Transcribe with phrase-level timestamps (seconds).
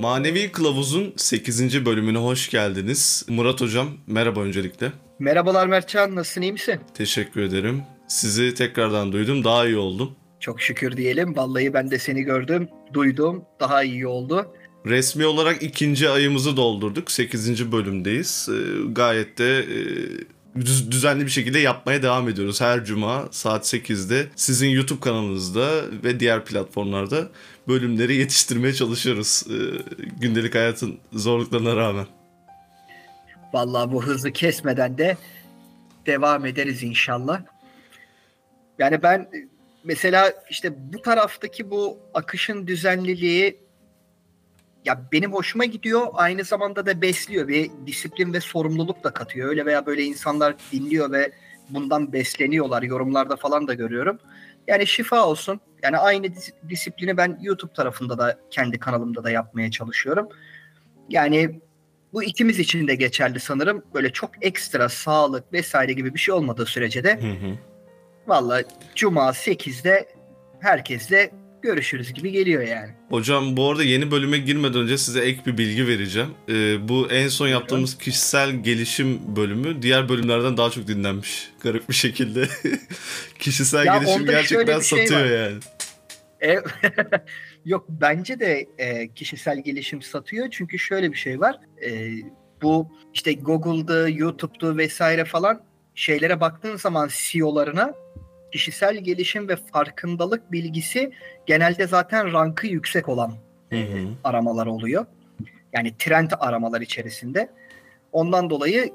[0.00, 1.86] Manevi Kılavuz'un 8.
[1.86, 3.26] bölümüne hoş geldiniz.
[3.28, 4.92] Murat Hocam merhaba öncelikle.
[5.18, 6.80] Merhabalar Mertcan, nasılsın, iyi misin?
[6.94, 7.82] Teşekkür ederim.
[8.08, 10.16] Sizi tekrardan duydum, daha iyi oldum.
[10.40, 11.36] Çok şükür diyelim.
[11.36, 14.46] Vallahi ben de seni gördüm, duydum, daha iyi oldu.
[14.86, 17.10] Resmi olarak ikinci ayımızı doldurduk.
[17.10, 17.72] 8.
[17.72, 18.48] bölümdeyiz.
[18.52, 19.80] Ee, gayet de e,
[20.56, 22.60] düz, düzenli bir şekilde yapmaya devam ediyoruz.
[22.60, 25.68] Her cuma saat 8'de sizin YouTube kanalınızda
[26.04, 27.28] ve diğer platformlarda
[27.68, 29.42] bölümleri yetiştirmeye çalışıyoruz.
[29.50, 29.56] E,
[30.20, 32.06] gündelik hayatın zorluklarına rağmen.
[33.52, 35.16] Vallahi bu hızı kesmeden de
[36.06, 37.42] devam ederiz inşallah.
[38.78, 39.28] Yani ben
[39.84, 43.69] mesela işte bu taraftaki bu akışın düzenliliği
[44.84, 46.06] ya benim hoşuma gidiyor.
[46.12, 47.48] Aynı zamanda da besliyor.
[47.48, 49.48] Bir disiplin ve sorumluluk da katıyor.
[49.48, 51.32] Öyle veya böyle insanlar dinliyor ve
[51.70, 52.82] bundan besleniyorlar.
[52.82, 54.18] Yorumlarda falan da görüyorum.
[54.66, 55.60] Yani şifa olsun.
[55.82, 56.26] Yani aynı
[56.68, 60.28] disiplini ben YouTube tarafında da kendi kanalımda da yapmaya çalışıyorum.
[61.08, 61.60] Yani
[62.12, 63.84] bu ikimiz için de geçerli sanırım.
[63.94, 67.58] Böyle çok ekstra sağlık vesaire gibi bir şey olmadığı sürece de hı hı.
[68.26, 68.62] valla
[68.94, 70.08] Cuma 8'de
[70.60, 71.30] herkesle
[71.62, 72.90] görüşürüz gibi geliyor yani.
[73.08, 76.28] Hocam bu arada yeni bölüme girmeden önce size ek bir bilgi vereceğim.
[76.48, 81.50] Ee, bu en son yaptığımız kişisel gelişim bölümü diğer bölümlerden daha çok dinlenmiş.
[81.60, 82.44] Garip bir şekilde.
[83.38, 85.30] kişisel ya gelişim gerçekten şey satıyor var.
[85.30, 85.58] yani.
[86.42, 86.54] E,
[87.64, 91.56] yok bence de e, kişisel gelişim satıyor çünkü şöyle bir şey var.
[91.84, 92.10] E,
[92.62, 95.62] bu işte Google'da, YouTube'da vesaire falan
[95.94, 97.94] şeylere baktığın zaman CEO'larına
[98.52, 101.12] kişisel gelişim ve farkındalık bilgisi
[101.46, 103.34] genelde zaten rankı yüksek olan
[103.70, 104.08] hı hı.
[104.24, 105.06] aramalar oluyor.
[105.72, 107.50] Yani trend aramalar içerisinde.
[108.12, 108.92] Ondan dolayı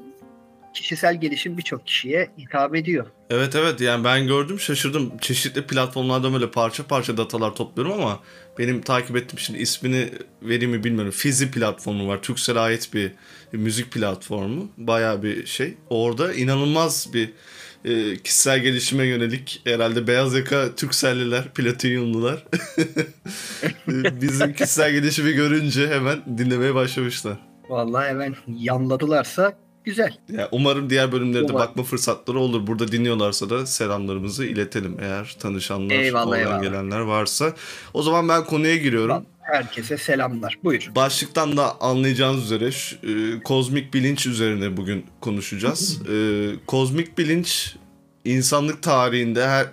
[0.76, 3.06] kişisel gelişim birçok kişiye hitap ediyor.
[3.30, 5.18] Evet evet yani ben gördüm şaşırdım.
[5.18, 8.20] Çeşitli platformlardan böyle parça parça datalar topluyorum ama
[8.60, 10.10] benim takip ettiğim şimdi ismini
[10.42, 11.12] vereyim mi bilmiyorum.
[11.12, 12.22] Fizi platformu var.
[12.22, 13.12] Türkcell'e ait bir,
[13.54, 14.72] bir müzik platformu.
[14.78, 15.74] Baya bir şey.
[15.90, 17.30] Orada inanılmaz bir
[17.86, 22.44] e, kişisel gelişime yönelik herhalde beyaz yaka Türkcelliler, platinyumlular
[24.22, 27.38] bizim kişisel gelişimi görünce hemen dinlemeye başlamışlar.
[27.70, 29.54] Vallahi hemen yanladılarsa
[29.84, 30.18] güzel.
[30.30, 31.60] Ya umarım diğer bölümlerde umarım.
[31.60, 32.68] bakma fırsatları olur.
[32.68, 36.62] Burada dinliyorlarsa da selamlarımızı iletelim eğer tanışanlar, eyvallah, eyvallah.
[36.62, 37.54] gelenler varsa.
[37.94, 39.26] O zaman ben konuya giriyorum.
[39.46, 40.58] Herkese selamlar.
[40.64, 40.92] Buyur.
[40.96, 42.70] Başlıktan da anlayacağınız üzere
[43.04, 46.02] e, kozmik bilinç üzerine bugün konuşacağız.
[46.10, 46.16] e,
[46.68, 47.76] kozmik bilinç
[48.26, 49.68] insanlık tarihinde her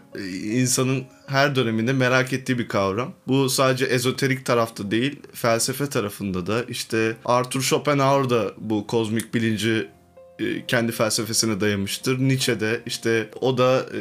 [0.45, 3.13] insanın her döneminde merak ettiği bir kavram.
[3.29, 9.89] Bu sadece ezoterik tarafta değil, felsefe tarafında da işte Arthur Schopenhauer da bu kozmik bilinci
[10.39, 12.19] e, kendi felsefesine dayamıştır.
[12.19, 14.01] Nietzsche de işte o da e,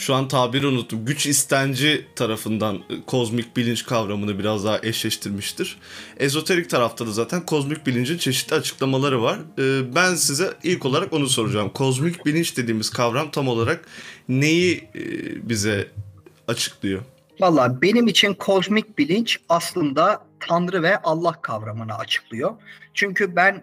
[0.00, 1.04] şu an tabiri unuttum.
[1.04, 5.78] Güç istenci tarafından e, kozmik bilinç kavramını biraz daha eşleştirmiştir.
[6.16, 9.38] Ezoterik tarafta da zaten kozmik bilincin çeşitli açıklamaları var.
[9.58, 11.70] E, ben size ilk olarak onu soracağım.
[11.70, 13.84] Kozmik bilinç dediğimiz kavram tam olarak
[14.28, 15.02] neyi e,
[15.48, 15.88] bize
[16.48, 17.02] açıklıyor?
[17.40, 22.54] Valla benim için kozmik bilinç aslında Tanrı ve Allah kavramını açıklıyor.
[22.94, 23.62] Çünkü ben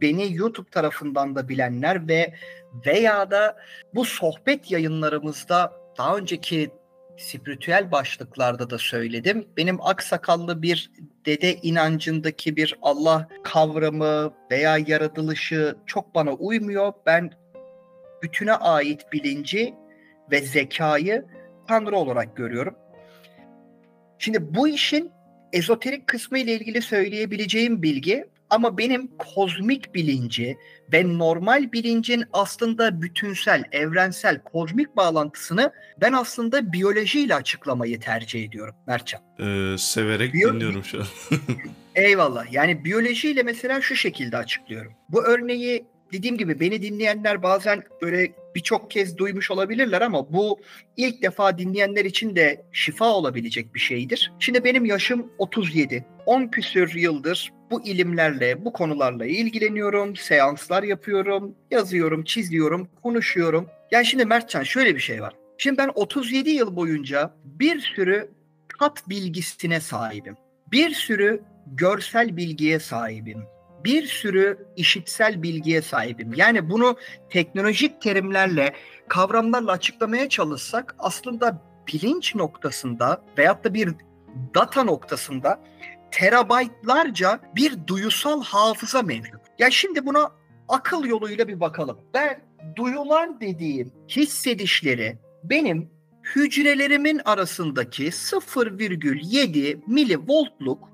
[0.00, 2.34] beni YouTube tarafından da bilenler ve
[2.86, 3.56] veya da
[3.94, 6.70] bu sohbet yayınlarımızda daha önceki
[7.16, 9.48] spiritüel başlıklarda da söyledim.
[9.56, 10.90] Benim aksakallı bir
[11.26, 16.92] dede inancındaki bir Allah kavramı veya yaratılışı çok bana uymuyor.
[17.06, 17.30] Ben
[18.22, 19.74] bütüne ait bilinci
[20.30, 21.26] ve zekayı
[21.68, 22.76] Tanrı olarak görüyorum.
[24.18, 25.12] Şimdi bu işin
[25.52, 30.56] ezoterik kısmı ile ilgili söyleyebileceğim bilgi ama benim kozmik bilinci
[30.92, 39.20] ve normal bilincin aslında bütünsel, evrensel, kozmik bağlantısını ben aslında biyolojiyle açıklamayı tercih ediyorum Mertcan.
[39.38, 41.06] Ee, severek Biyo- dinliyorum şu an.
[41.94, 42.52] Eyvallah.
[42.52, 44.92] Yani biyolojiyle mesela şu şekilde açıklıyorum.
[45.08, 50.60] Bu örneği dediğim gibi beni dinleyenler bazen böyle birçok kez duymuş olabilirler ama bu
[50.96, 54.32] ilk defa dinleyenler için de şifa olabilecek bir şeydir.
[54.38, 56.04] Şimdi benim yaşım 37.
[56.26, 63.68] 10 küsür yıldır bu ilimlerle, bu konularla ilgileniyorum, seanslar yapıyorum, yazıyorum, çiziyorum, konuşuyorum.
[63.90, 65.34] Yani şimdi Mertcan şöyle bir şey var.
[65.58, 68.30] Şimdi ben 37 yıl boyunca bir sürü
[68.78, 70.36] kat bilgisine sahibim.
[70.72, 73.42] Bir sürü görsel bilgiye sahibim
[73.84, 76.32] bir sürü işitsel bilgiye sahibim.
[76.36, 76.96] Yani bunu
[77.30, 78.74] teknolojik terimlerle,
[79.08, 83.94] kavramlarla açıklamaya çalışsak aslında bilinç noktasında veyahut da bir
[84.54, 85.60] data noktasında
[86.10, 89.40] terabaytlarca bir duyusal hafıza mevcut.
[89.58, 90.30] Ya şimdi buna
[90.68, 91.98] akıl yoluyla bir bakalım.
[92.14, 92.40] Ben
[92.76, 95.90] duyular dediğim hissedişleri benim
[96.34, 100.88] hücrelerimin arasındaki 0,7 milivoltluk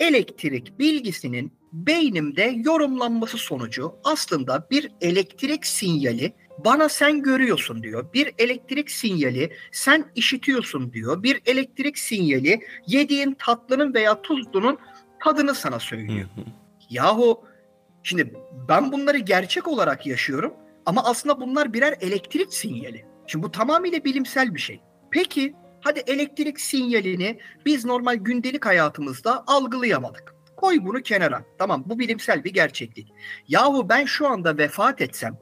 [0.00, 6.32] elektrik bilgisinin beynimde yorumlanması sonucu aslında bir elektrik sinyali
[6.64, 8.12] bana sen görüyorsun diyor.
[8.14, 11.22] Bir elektrik sinyali sen işitiyorsun diyor.
[11.22, 14.78] Bir elektrik sinyali yediğin tatlının veya tuzlunun
[15.24, 16.28] tadını sana söylüyor.
[16.90, 17.44] Yahu
[18.02, 18.34] şimdi
[18.68, 20.54] ben bunları gerçek olarak yaşıyorum
[20.86, 23.04] ama aslında bunlar birer elektrik sinyali.
[23.26, 24.80] Şimdi bu tamamıyla bilimsel bir şey.
[25.10, 30.41] Peki hadi elektrik sinyalini biz normal gündelik hayatımızda algılayamadık.
[30.62, 31.44] Koy bunu kenara.
[31.58, 33.12] Tamam bu bilimsel bir gerçeklik.
[33.48, 35.38] Yahu ben şu anda vefat etsem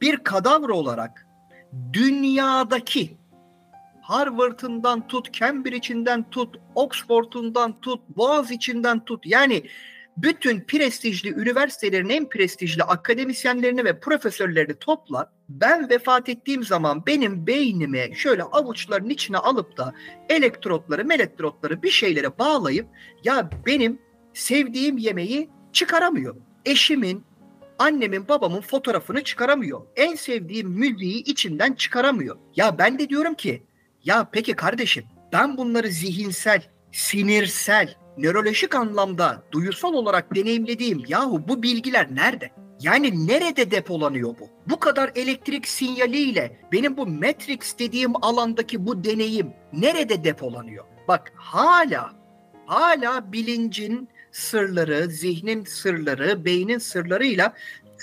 [0.00, 1.26] bir kadavra olarak
[1.92, 3.16] dünyadaki
[4.02, 9.62] Harvard'ından tut, Cambridge'inden tut, Oxford'undan tut, Boğaziçi'nden tut yani
[10.16, 15.32] bütün prestijli üniversitelerin en prestijli akademisyenlerini ve profesörlerini topla.
[15.48, 19.94] Ben vefat ettiğim zaman benim beynime şöyle avuçların içine alıp da
[20.28, 22.86] elektrotları, melektrotları bir şeylere bağlayıp
[23.24, 23.98] ya benim
[24.34, 26.36] sevdiğim yemeği çıkaramıyor.
[26.64, 27.24] Eşimin,
[27.78, 29.80] annemin, babamın fotoğrafını çıkaramıyor.
[29.96, 32.36] En sevdiğim müziği içinden çıkaramıyor.
[32.56, 33.62] Ya ben de diyorum ki
[34.04, 36.62] ya peki kardeşim ben bunları zihinsel,
[36.92, 42.50] sinirsel, nörolojik anlamda duyusal olarak deneyimlediğim yahu bu bilgiler nerede?
[42.80, 44.48] Yani nerede depolanıyor bu?
[44.66, 50.84] Bu kadar elektrik sinyaliyle benim bu Matrix dediğim alandaki bu deneyim nerede depolanıyor?
[51.08, 52.12] Bak hala
[52.66, 57.54] hala bilincin sırları, zihnin sırları, beynin sırlarıyla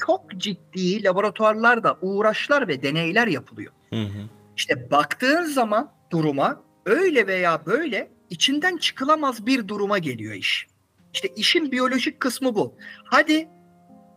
[0.06, 3.74] çok ciddi laboratuvarlarda uğraşlar ve deneyler yapılıyor.
[3.90, 4.30] Hı hı.
[4.58, 10.68] İşte baktığın zaman duruma öyle veya böyle içinden çıkılamaz bir duruma geliyor iş.
[11.14, 12.76] İşte işin biyolojik kısmı bu.
[13.04, 13.48] Hadi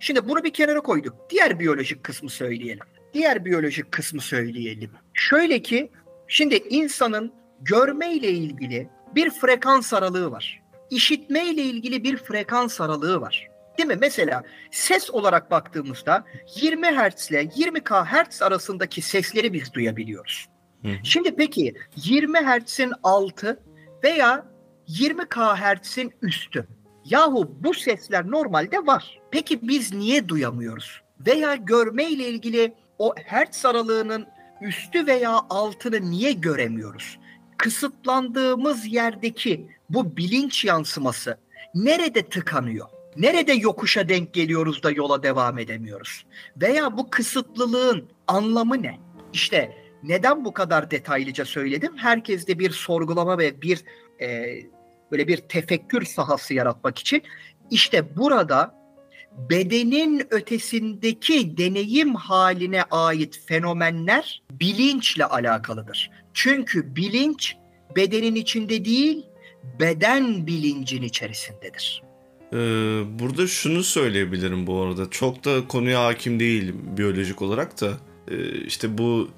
[0.00, 1.14] şimdi bunu bir kenara koyduk.
[1.30, 2.86] Diğer biyolojik kısmı söyleyelim.
[3.14, 4.90] Diğer biyolojik kısmı söyleyelim.
[5.14, 5.90] Şöyle ki
[6.28, 10.62] şimdi insanın görme ile ilgili bir frekans aralığı var.
[10.90, 13.48] İşitme ile ilgili bir frekans aralığı var.
[13.78, 13.96] Değil mi?
[14.00, 16.24] Mesela ses olarak baktığımızda
[16.60, 20.46] 20 Hz ile 20K Hz arasındaki sesleri biz duyabiliyoruz.
[20.82, 20.88] Hı.
[21.02, 23.60] Şimdi peki 20 Hz'in altı
[24.04, 24.46] veya
[24.86, 26.66] 20 kHz'in üstü.
[27.04, 29.20] Yahu bu sesler normalde var.
[29.30, 31.00] Peki biz niye duyamıyoruz?
[31.26, 34.26] Veya görme ile ilgili o hertz aralığının
[34.62, 37.18] üstü veya altını niye göremiyoruz?
[37.56, 41.38] Kısıtlandığımız yerdeki bu bilinç yansıması
[41.74, 42.86] nerede tıkanıyor?
[43.16, 46.24] Nerede yokuşa denk geliyoruz da yola devam edemiyoruz?
[46.56, 48.98] Veya bu kısıtlılığın anlamı ne?
[49.32, 51.96] İşte neden bu kadar detaylıca söyledim?
[51.96, 53.84] Herkeste bir sorgulama ve bir
[54.20, 54.56] e,
[55.10, 57.22] böyle bir tefekkür sahası yaratmak için.
[57.70, 58.74] İşte burada
[59.50, 66.10] bedenin ötesindeki deneyim haline ait fenomenler bilinçle alakalıdır.
[66.34, 67.56] Çünkü bilinç
[67.96, 69.26] bedenin içinde değil,
[69.80, 72.02] beden bilincin içerisindedir.
[72.52, 72.56] Ee,
[73.18, 75.10] burada şunu söyleyebilirim bu arada.
[75.10, 77.92] Çok da konuya hakim değilim biyolojik olarak da.
[78.28, 79.28] Ee, işte bu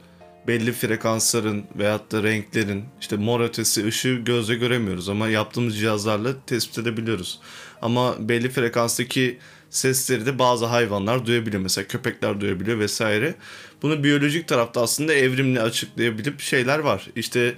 [0.48, 6.78] belli frekansların veyahut da renklerin işte mor ötesi ışığı gözle göremiyoruz ama yaptığımız cihazlarla tespit
[6.78, 7.40] edebiliyoruz.
[7.82, 9.38] Ama belli frekanstaki
[9.70, 11.62] sesleri de bazı hayvanlar duyabiliyor.
[11.62, 13.34] Mesela köpekler duyabiliyor vesaire.
[13.82, 17.06] Bunu biyolojik tarafta aslında evrimle açıklayabilip şeyler var.
[17.16, 17.54] İşte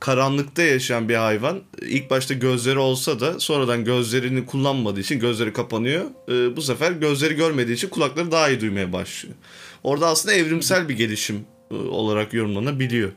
[0.00, 6.04] karanlıkta yaşayan bir hayvan ilk başta gözleri olsa da sonradan gözlerini kullanmadığı için gözleri kapanıyor.
[6.28, 9.34] Ee, bu sefer gözleri görmediği için kulakları daha iyi duymaya başlıyor.
[9.82, 13.12] Orada aslında evrimsel bir gelişim e, olarak yorumlanabiliyor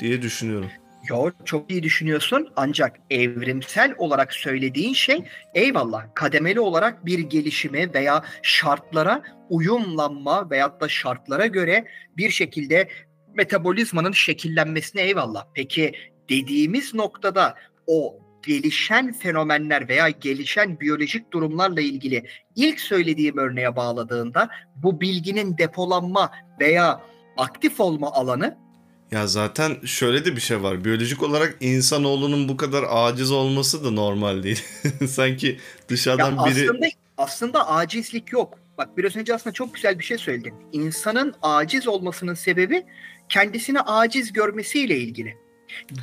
[0.00, 0.68] diye düşünüyorum.
[1.08, 8.24] Yo çok iyi düşünüyorsun ancak evrimsel olarak söylediğin şey eyvallah kademeli olarak bir gelişime veya
[8.42, 11.84] şartlara uyumlanma veyahut da şartlara göre
[12.16, 12.88] bir şekilde
[13.34, 15.44] metabolizmanın şekillenmesine eyvallah.
[15.54, 15.92] Peki
[16.28, 17.54] dediğimiz noktada
[17.86, 22.24] o gelişen fenomenler veya gelişen biyolojik durumlarla ilgili
[22.56, 26.30] ilk söylediğim örneğe bağladığında bu bilginin depolanma
[26.60, 27.00] veya
[27.36, 28.56] aktif olma alanı.
[29.10, 30.84] Ya zaten şöyle de bir şey var.
[30.84, 34.64] Biyolojik olarak insanoğlunun bu kadar aciz olması da normal değil.
[35.08, 36.70] Sanki dışarıdan ya biri...
[36.70, 36.86] Aslında,
[37.18, 38.58] aslında acizlik yok.
[38.78, 40.54] Bak biraz önce aslında çok güzel bir şey söyledin.
[40.72, 42.84] İnsanın aciz olmasının sebebi
[43.28, 45.36] kendisini aciz görmesiyle ilgili.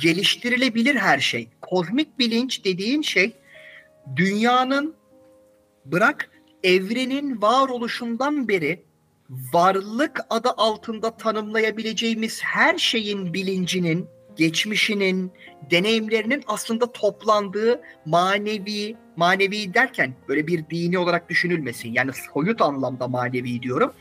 [0.00, 1.48] Geliştirilebilir her şey.
[1.60, 3.32] Kozmik bilinç dediğin şey
[4.16, 4.94] dünyanın
[5.84, 6.30] bırak
[6.62, 8.82] evrenin varoluşundan beri
[9.52, 15.32] varlık adı altında tanımlayabileceğimiz her şeyin bilincinin, geçmişinin,
[15.70, 21.92] deneyimlerinin aslında toplandığı manevi, manevi derken böyle bir dini olarak düşünülmesin.
[21.92, 23.92] Yani soyut anlamda manevi diyorum.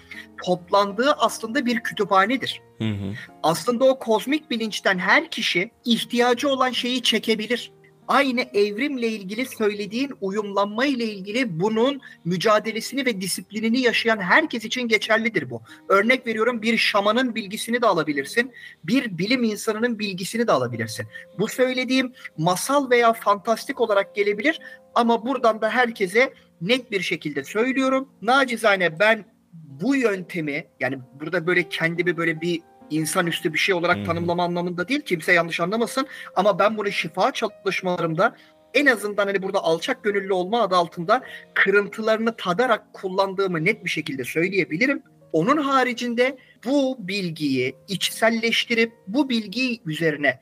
[0.46, 2.62] Toplandığı aslında bir kütüphanedir.
[2.78, 3.14] Hı hı.
[3.44, 7.72] Aslında o kozmik bilinçten her kişi ihtiyacı olan şeyi çekebilir.
[8.08, 15.50] Aynı evrimle ilgili söylediğin uyumlanma ile ilgili bunun mücadelesini ve disiplinini yaşayan herkes için geçerlidir
[15.50, 15.62] bu.
[15.90, 18.52] Örnek veriyorum bir şamanın bilgisini de alabilirsin.
[18.84, 21.08] Bir bilim insanının bilgisini de alabilirsin.
[21.40, 24.60] Bu söylediğim masal veya fantastik olarak gelebilir
[24.96, 28.10] ama buradan da herkese net bir şekilde söylüyorum.
[28.22, 34.06] Nacizane ben bu yöntemi yani burada böyle kendimi böyle bir insanüstü bir şey olarak hmm.
[34.06, 38.36] tanımlama anlamında değil kimse yanlış anlamasın ama ben bunu şifa çalışmalarımda
[38.74, 44.24] en azından hani burada alçak gönüllü olma adı altında kırıntılarını tadarak kullandığımı net bir şekilde
[44.24, 45.04] söyleyebilirim.
[45.34, 50.40] Onun haricinde bu bilgiyi içselleştirip bu bilgi üzerine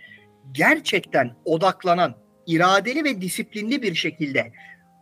[0.52, 2.16] gerçekten odaklanan,
[2.48, 4.52] iradeli ve disiplinli bir şekilde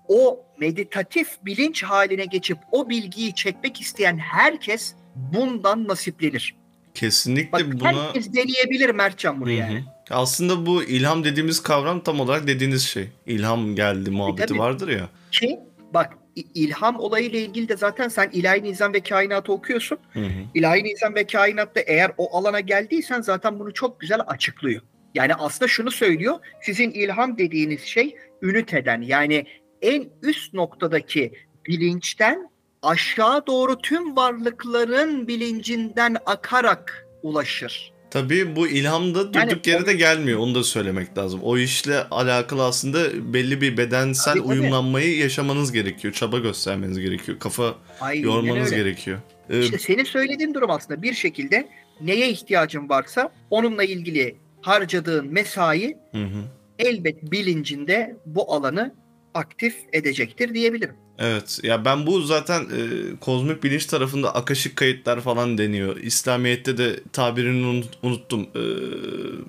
[0.08, 6.56] o meditatif bilinç haline geçip o bilgiyi çekmek isteyen herkes bundan nasiplenir.
[6.98, 8.06] Kesinlikle Bak, buna...
[8.06, 9.58] Herkes deneyebilir Mertcan bunu Hı-hı.
[9.58, 9.84] yani.
[10.10, 13.10] Aslında bu ilham dediğimiz kavram tam olarak dediğiniz şey.
[13.25, 15.10] İlham geldi muhabbeti e, vardır ya.
[15.32, 15.60] Ki
[15.94, 19.98] bak ilham olayıyla ilgili de zaten sen ilahi nizam ve kainatı okuyorsun.
[20.13, 20.30] Hı hı.
[20.54, 24.82] İlahi nizam ve kainatta eğer o alana geldiysen zaten bunu çok güzel açıklıyor.
[25.16, 26.36] Yani aslında şunu söylüyor.
[26.62, 29.46] Sizin ilham dediğiniz şey üniteden yani
[29.82, 31.32] en üst noktadaki
[31.68, 32.50] bilinçten
[32.81, 37.91] aşağı doğru tüm varlıkların bilincinden akarak ulaşır.
[38.12, 40.39] Tabii bu ilham da durduk yani, yere de gelmiyor.
[40.39, 41.39] Onu da söylemek lazım.
[41.43, 45.22] O işle alakalı aslında belli bir bedensel tabii, uyumlanmayı tabii.
[45.22, 46.13] yaşamanız gerekiyor.
[46.13, 47.39] Çaba göstermeniz gerekiyor.
[47.39, 48.84] Kafa Aynen yormanız öyle.
[48.84, 49.19] gerekiyor.
[49.50, 51.69] Ee, işte senin söylediğin durum aslında bir şekilde
[52.01, 56.43] neye ihtiyacın varsa onunla ilgili harcadığın mesai hı hı.
[56.79, 58.96] elbet bilincinde bu alanı
[59.38, 60.96] aktif edecektir diyebilirim.
[61.20, 65.98] Evet ya ben bu zaten e, kozmik bilinç tarafında akaşık kayıtlar falan deniyor.
[65.98, 68.41] İslamiyet'te de tabirini unuttum.
[68.41, 68.62] E,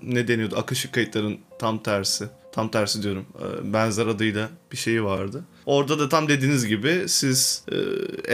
[0.02, 0.57] ne deniyordu?
[0.57, 2.25] Akaşık kayıtların tam tersi.
[2.52, 3.26] Tam tersi diyorum.
[3.40, 5.45] E, benzer adıyla bir şeyi vardı.
[5.68, 7.76] Orada da tam dediğiniz gibi siz e,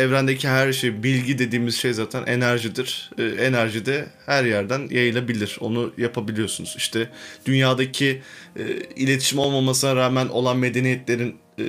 [0.01, 3.11] evrendeki her şey, bilgi dediğimiz şey zaten enerjidir.
[3.19, 5.57] E, enerji de her yerden yayılabilir.
[5.61, 6.75] Onu yapabiliyorsunuz.
[6.79, 7.11] İşte
[7.47, 8.23] dünyadaki
[8.57, 8.63] e,
[8.97, 11.65] iletişim olmamasına rağmen olan medeniyetlerin e,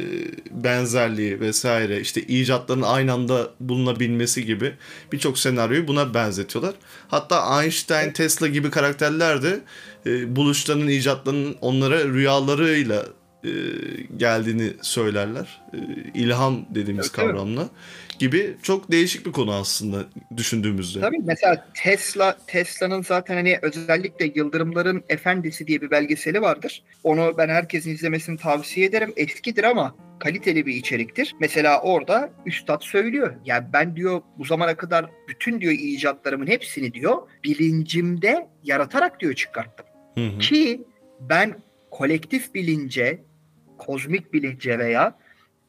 [0.51, 4.73] benzerliği vesaire işte icatların aynı anda bulunabilmesi gibi
[5.11, 6.75] birçok senaryoyu buna benzetiyorlar.
[7.07, 9.59] Hatta Einstein, Tesla gibi karakterler de
[10.05, 13.05] e, buluşlarının, icatlarının onlara rüyalarıyla
[13.45, 13.51] e,
[14.17, 15.61] geldiğini söylerler.
[15.73, 15.77] E,
[16.13, 17.61] ilham dediğimiz evet, kavramla.
[17.61, 17.71] Evet
[18.19, 20.05] gibi çok değişik bir konu aslında
[20.37, 20.99] düşündüğümüzde.
[20.99, 26.83] Tabii mesela Tesla Tesla'nın zaten hani özellikle Yıldırımların Efendisi diye bir belgeseli vardır.
[27.03, 29.13] Onu ben herkesin izlemesini tavsiye ederim.
[29.17, 31.35] Eskidir ama kaliteli bir içeriktir.
[31.39, 33.35] Mesela orada üstad söylüyor.
[33.45, 39.85] Yani ben diyor bu zamana kadar bütün diyor icatlarımın hepsini diyor bilincimde yaratarak diyor çıkarttım.
[40.15, 40.39] Hı hı.
[40.39, 40.83] Ki
[41.19, 41.55] ben
[41.91, 43.23] kolektif bilince,
[43.85, 45.17] kozmik bilince veya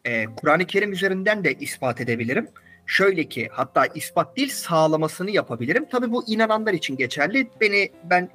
[0.04, 2.49] e, Kur'an-ı Kerim üzerinden de ispat edebilirim.
[2.87, 5.87] Şöyle ki hatta ispat değil sağlamasını yapabilirim.
[5.90, 7.50] Tabii bu inananlar için geçerli.
[7.61, 8.28] Beni ben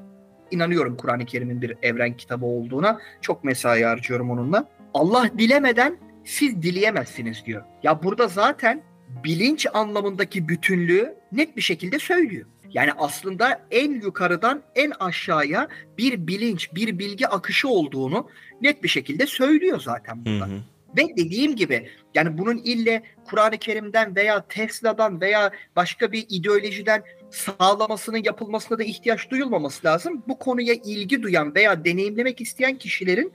[0.51, 2.99] inanıyorum Kur'an-ı Kerim'in bir evren kitabı olduğuna.
[3.21, 4.67] Çok mesai harcıyorum onunla.
[4.93, 7.63] Allah dilemeden siz dileyemezsiniz diyor.
[7.83, 8.83] Ya burada zaten
[9.23, 12.45] bilinç anlamındaki bütünlüğü net bir şekilde söylüyor.
[12.73, 18.29] Yani aslında en yukarıdan en aşağıya bir bilinç, bir bilgi akışı olduğunu
[18.61, 20.47] net bir şekilde söylüyor zaten burada.
[20.47, 20.59] Hı hı.
[20.97, 28.21] Ve dediğim gibi yani bunun ille Kur'an-ı Kerim'den veya Tesla'dan veya başka bir ideolojiden sağlamasının
[28.23, 30.23] yapılmasına da ihtiyaç duyulmaması lazım.
[30.27, 33.33] Bu konuya ilgi duyan veya deneyimlemek isteyen kişilerin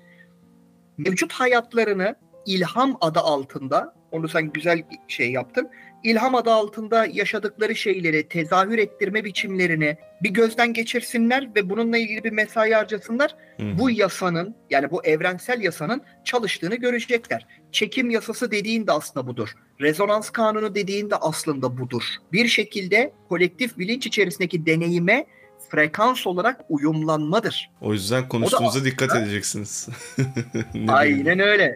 [0.99, 2.14] mevcut hayatlarını
[2.47, 5.71] ilham adı altında onu sen güzel şey yaptın
[6.07, 12.33] ilham adı altında yaşadıkları şeyleri, tezahür ettirme biçimlerini bir gözden geçirsinler ve bununla ilgili bir
[12.33, 13.35] mesai harcasınlar.
[13.61, 13.79] Hı.
[13.79, 17.47] Bu yasanın yani bu evrensel yasanın çalıştığını görecekler.
[17.73, 19.49] Çekim yasası dediğin de aslında budur.
[19.81, 22.03] Rezonans kanunu dediğin de aslında budur.
[22.33, 25.27] Bir şekilde kolektif bilinç içerisindeki deneyime
[25.71, 27.71] frekans olarak uyumlanmadır.
[27.81, 29.89] O yüzden konuştuğunuza dikkat edeceksiniz.
[30.89, 31.75] Aynen öyle.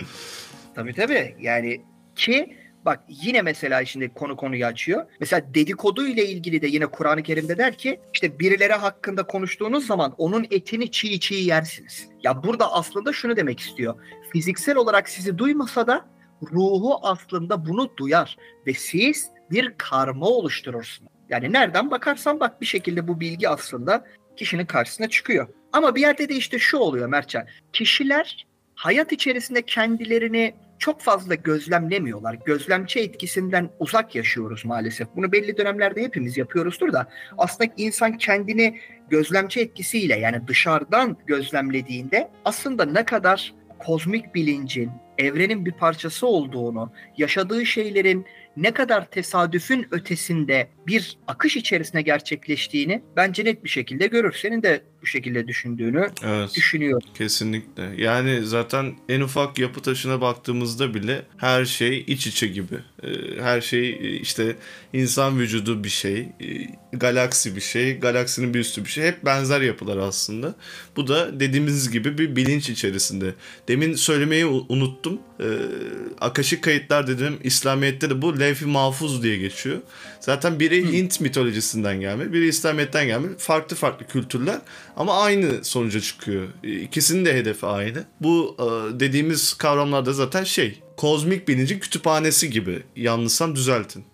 [0.75, 1.37] Tabii tabii.
[1.41, 1.81] Yani
[2.21, 5.07] ki Bak yine mesela şimdi konu konuyu açıyor.
[5.21, 10.15] Mesela dedikodu ile ilgili de yine Kur'an-ı Kerim'de der ki işte birileri hakkında konuştuğunuz zaman
[10.19, 12.09] onun etini çiğ çiğ yersiniz.
[12.23, 13.95] Ya burada aslında şunu demek istiyor.
[14.33, 16.07] Fiziksel olarak sizi duymasa da
[16.43, 18.37] ruhu aslında bunu duyar
[18.67, 21.13] ve siz bir karma oluşturursunuz.
[21.29, 24.05] Yani nereden bakarsan bak bir şekilde bu bilgi aslında
[24.37, 25.49] kişinin karşısına çıkıyor.
[25.73, 27.47] Ama bir yerde de işte şu oluyor Mertcan.
[27.73, 32.35] Kişiler hayat içerisinde kendilerini çok fazla gözlemlemiyorlar.
[32.47, 35.09] Gözlemci etkisinden uzak yaşıyoruz maalesef.
[35.17, 37.09] Bunu belli dönemlerde hepimiz yapıyoruzdur da
[37.39, 45.73] aslında insan kendini gözlemci etkisiyle yani dışarıdan gözlemlediğinde aslında ne kadar kozmik bilincin, evrenin bir
[45.73, 53.69] parçası olduğunu, yaşadığı şeylerin ne kadar tesadüfün ötesinde bir akış içerisinde gerçekleştiğini bence net bir
[53.69, 54.35] şekilde görür.
[54.43, 57.09] Senin de bu şekilde düşündüğünü evet, düşünüyorum.
[57.19, 57.91] Kesinlikle.
[57.97, 62.75] Yani zaten en ufak yapı taşına baktığımızda bile her şey iç içe gibi.
[63.03, 63.09] Ee,
[63.43, 64.57] her şey e, işte
[64.93, 66.29] insan vücudu bir şey, e,
[66.93, 69.05] galaksi bir şey, galaksinin bir üstü bir şey.
[69.05, 70.55] Hep benzer yapılar aslında.
[70.97, 73.35] Bu da dediğimiz gibi bir bilinç içerisinde.
[73.69, 75.21] Demin söylemeyi unuttum.
[75.41, 75.45] Ee,
[76.21, 79.79] Akaşik kayıtlar dedim İslamiyet'te de bu levh-i mahfuz diye geçiyor.
[80.21, 83.29] Zaten biri Hint mitolojisinden gelme, biri İslamiyet'ten gelme.
[83.39, 84.59] Farklı farklı kültürler
[84.97, 86.49] ama aynı sonuca çıkıyor.
[86.63, 88.05] İkisinin de hedefi aynı.
[88.21, 92.83] Bu e, dediğimiz kavramlarda zaten şey, kozmik bilincin kütüphanesi gibi.
[92.97, 94.05] Yanlışsam düzeltin.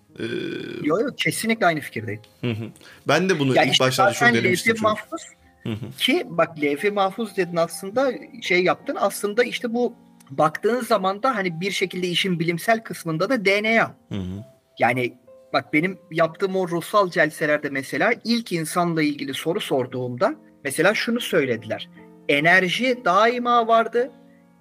[0.83, 2.21] Yok yok kesinlikle aynı fikirdeyim.
[2.41, 2.69] Hı hı.
[3.07, 4.75] Ben de bunu ya ilk işte başlarda çok denemiştim.
[4.81, 5.21] Mahfuz,
[5.63, 5.91] hı hı.
[5.97, 9.93] Ki bak levh mahfuz dedin aslında şey yaptın aslında işte bu
[10.29, 13.95] baktığın zaman da hani bir şekilde işin bilimsel kısmında da DNA.
[14.09, 14.43] Hı hı.
[14.79, 15.13] Yani
[15.53, 21.89] bak benim yaptığım o ruhsal celselerde mesela ilk insanla ilgili soru sorduğumda mesela şunu söylediler.
[22.29, 24.11] Enerji daima vardı.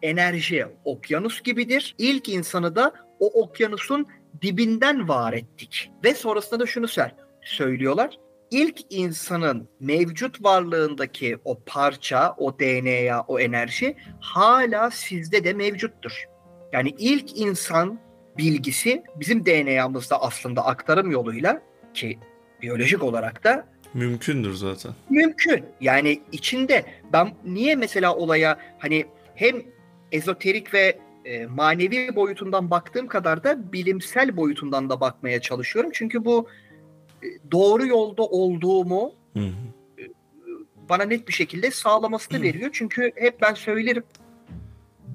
[0.02, 1.94] Enerji okyanus gibidir.
[1.98, 4.06] İlk insanı da o okyanusun
[4.42, 5.90] dibinden var ettik.
[6.04, 6.86] Ve sonrasında da şunu
[7.42, 8.18] söylüyorlar.
[8.50, 16.24] İlk insanın mevcut varlığındaki o parça, o DNA, o enerji hala sizde de mevcuttur.
[16.72, 18.00] Yani ilk insan
[18.38, 21.62] bilgisi bizim DNA'mızda aslında aktarım yoluyla
[21.94, 22.18] ki
[22.62, 24.92] biyolojik olarak da mümkündür zaten.
[25.10, 25.64] Mümkün.
[25.80, 29.62] Yani içinde ben niye mesela olaya hani hem
[30.12, 35.90] ezoterik ve e, manevi boyutundan baktığım kadar da bilimsel boyutundan da bakmaya çalışıyorum.
[35.94, 36.48] Çünkü bu
[37.22, 39.52] e, doğru yolda olduğumu hı hı.
[39.98, 40.02] E,
[40.88, 42.42] bana net bir şekilde sağlamasını hı.
[42.42, 42.70] veriyor.
[42.72, 44.02] Çünkü hep ben söylerim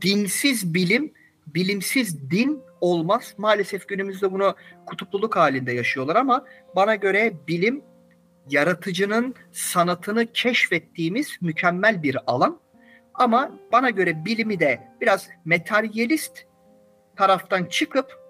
[0.01, 1.13] dinsiz bilim,
[1.47, 3.33] bilimsiz din olmaz.
[3.37, 7.83] Maalesef günümüzde bunu kutupluluk halinde yaşıyorlar ama bana göre bilim
[8.49, 12.59] yaratıcının sanatını keşfettiğimiz mükemmel bir alan.
[13.13, 16.45] Ama bana göre bilimi de biraz materyalist
[17.15, 18.21] taraftan çıkıp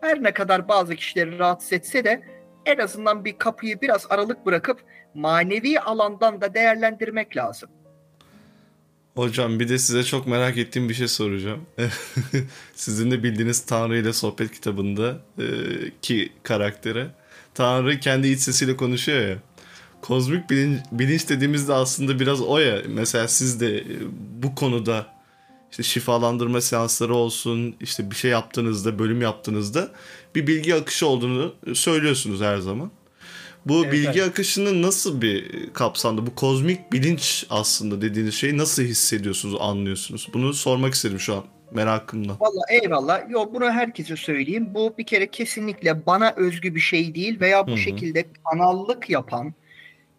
[0.00, 2.22] her ne kadar bazı kişileri rahatsız etse de
[2.66, 7.70] en azından bir kapıyı biraz aralık bırakıp manevi alandan da değerlendirmek lazım.
[9.14, 11.60] Hocam bir de size çok merak ettiğim bir şey soracağım.
[12.74, 15.44] Sizin de bildiğiniz Tanrı ile Sohbet kitabında e,
[16.02, 17.10] ki karaktere
[17.54, 19.36] Tanrı kendi iç sesiyle konuşuyor ya.
[20.02, 22.82] Kozmik bilinç, bilinç dediğimizde aslında biraz o ya.
[22.88, 23.84] Mesela siz de e,
[24.42, 25.06] bu konuda
[25.70, 29.90] işte şifalandırma seansları olsun, işte bir şey yaptığınızda, bölüm yaptığınızda
[30.34, 32.90] bir bilgi akışı olduğunu söylüyorsunuz her zaman.
[33.66, 34.28] Bu evet, bilgi evet.
[34.28, 40.28] akışının nasıl bir kapsamda, bu kozmik bilinç aslında dediğiniz şeyi nasıl hissediyorsunuz, anlıyorsunuz?
[40.34, 42.36] Bunu sormak istedim şu an merakımla.
[42.40, 43.30] Valla eyvallah.
[43.30, 44.68] Yok bunu herkese söyleyeyim.
[44.74, 47.78] Bu bir kere kesinlikle bana özgü bir şey değil veya bu Hı-hı.
[47.78, 49.54] şekilde kanallık yapan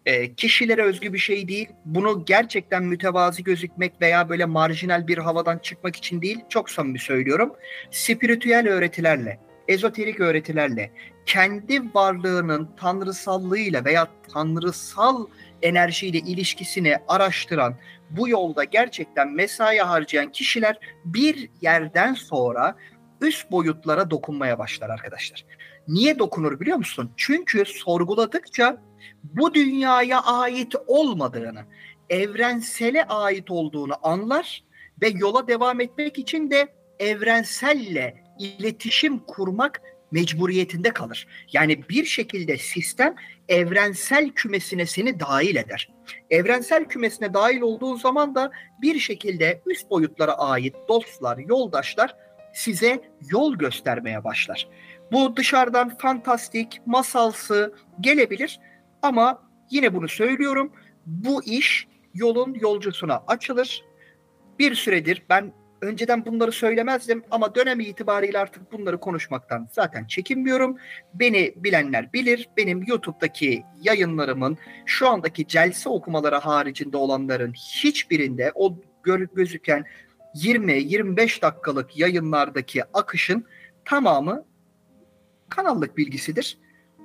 [0.06, 1.68] e, kişilere özgü bir şey değil.
[1.84, 6.38] Bunu gerçekten mütevazi gözükmek veya böyle marjinal bir havadan çıkmak için değil.
[6.48, 7.52] Çok samimi söylüyorum.
[7.90, 9.38] Spiritüel öğretilerle,
[9.72, 10.90] ezoterik öğretilerle,
[11.26, 15.26] kendi varlığının tanrısallığıyla veya tanrısal
[15.62, 17.74] enerjiyle ilişkisini araştıran,
[18.10, 22.76] bu yolda gerçekten mesai harcayan kişiler bir yerden sonra
[23.20, 25.44] üst boyutlara dokunmaya başlar arkadaşlar.
[25.88, 27.10] Niye dokunur biliyor musun?
[27.16, 28.82] Çünkü sorguladıkça
[29.24, 31.64] bu dünyaya ait olmadığını,
[32.10, 34.64] evrensele ait olduğunu anlar
[35.02, 41.26] ve yola devam etmek için de evrenselle iletişim kurmak mecburiyetinde kalır.
[41.52, 43.14] Yani bir şekilde sistem
[43.48, 45.88] evrensel kümesine seni dahil eder.
[46.30, 48.50] Evrensel kümesine dahil olduğun zaman da
[48.82, 52.16] bir şekilde üst boyutlara ait dostlar, yoldaşlar
[52.54, 53.00] size
[53.30, 54.68] yol göstermeye başlar.
[55.12, 58.60] Bu dışarıdan fantastik, masalsı gelebilir
[59.02, 60.72] ama yine bunu söylüyorum.
[61.06, 63.84] Bu iş yolun yolcusuna açılır.
[64.58, 70.78] Bir süredir ben önceden bunları söylemezdim ama dönem itibariyle artık bunları konuşmaktan zaten çekinmiyorum.
[71.14, 72.48] Beni bilenler bilir.
[72.56, 78.76] Benim YouTube'daki yayınlarımın şu andaki celse okumaları haricinde olanların hiçbirinde o
[79.34, 79.84] gözüken
[80.34, 83.44] 20-25 dakikalık yayınlardaki akışın
[83.84, 84.44] tamamı
[85.48, 86.58] kanallık bilgisidir.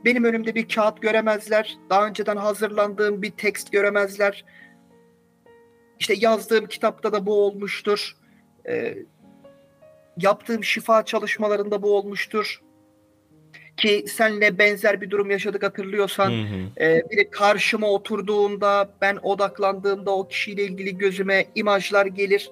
[0.06, 1.78] Benim önümde bir kağıt göremezler.
[1.90, 4.46] Daha önceden hazırlandığım bir tekst göremezler.
[6.00, 8.18] İşte yazdığım kitapta da bu olmuştur.
[8.68, 8.98] E,
[10.18, 12.62] yaptığım şifa çalışmalarında bu olmuştur.
[13.78, 16.32] Ki senle benzer bir durum yaşadık hatırlıyorsan.
[16.32, 16.84] Hı hı.
[16.84, 22.52] E, biri karşıma oturduğunda ben odaklandığımda o kişiyle ilgili gözüme imajlar gelir.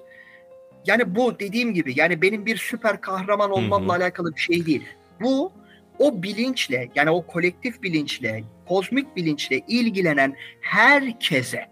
[0.86, 4.02] yani bu dediğim gibi yani benim bir süper kahraman olmamla Hı-hı.
[4.02, 4.84] alakalı bir şey değil.
[5.20, 5.52] Bu
[5.98, 11.66] o bilinçle yani o kolektif bilinçle, kozmik bilinçle ilgilenen herkese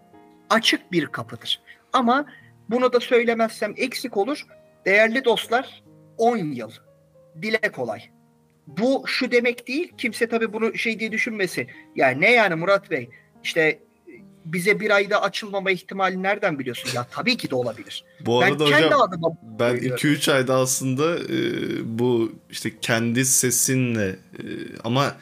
[0.50, 1.61] açık bir kapıdır.
[1.92, 2.26] Ama
[2.70, 4.46] bunu da söylemezsem eksik olur.
[4.87, 5.83] Değerli dostlar
[6.18, 6.70] 10 yıl.
[7.42, 8.03] Dile kolay.
[8.66, 9.92] Bu şu demek değil.
[9.98, 11.68] Kimse tabii bunu şey diye düşünmesin.
[11.96, 13.09] Yani ne yani Murat Bey?
[13.42, 13.79] İşte
[14.44, 16.90] bize bir ayda açılmama ihtimali nereden biliyorsun?
[16.94, 18.05] Ya tabii ki de olabilir.
[18.20, 21.38] Bu ben arada hocam ben 2-3 ayda aslında e,
[21.98, 24.42] bu işte kendi sesinle e,
[24.85, 25.16] ama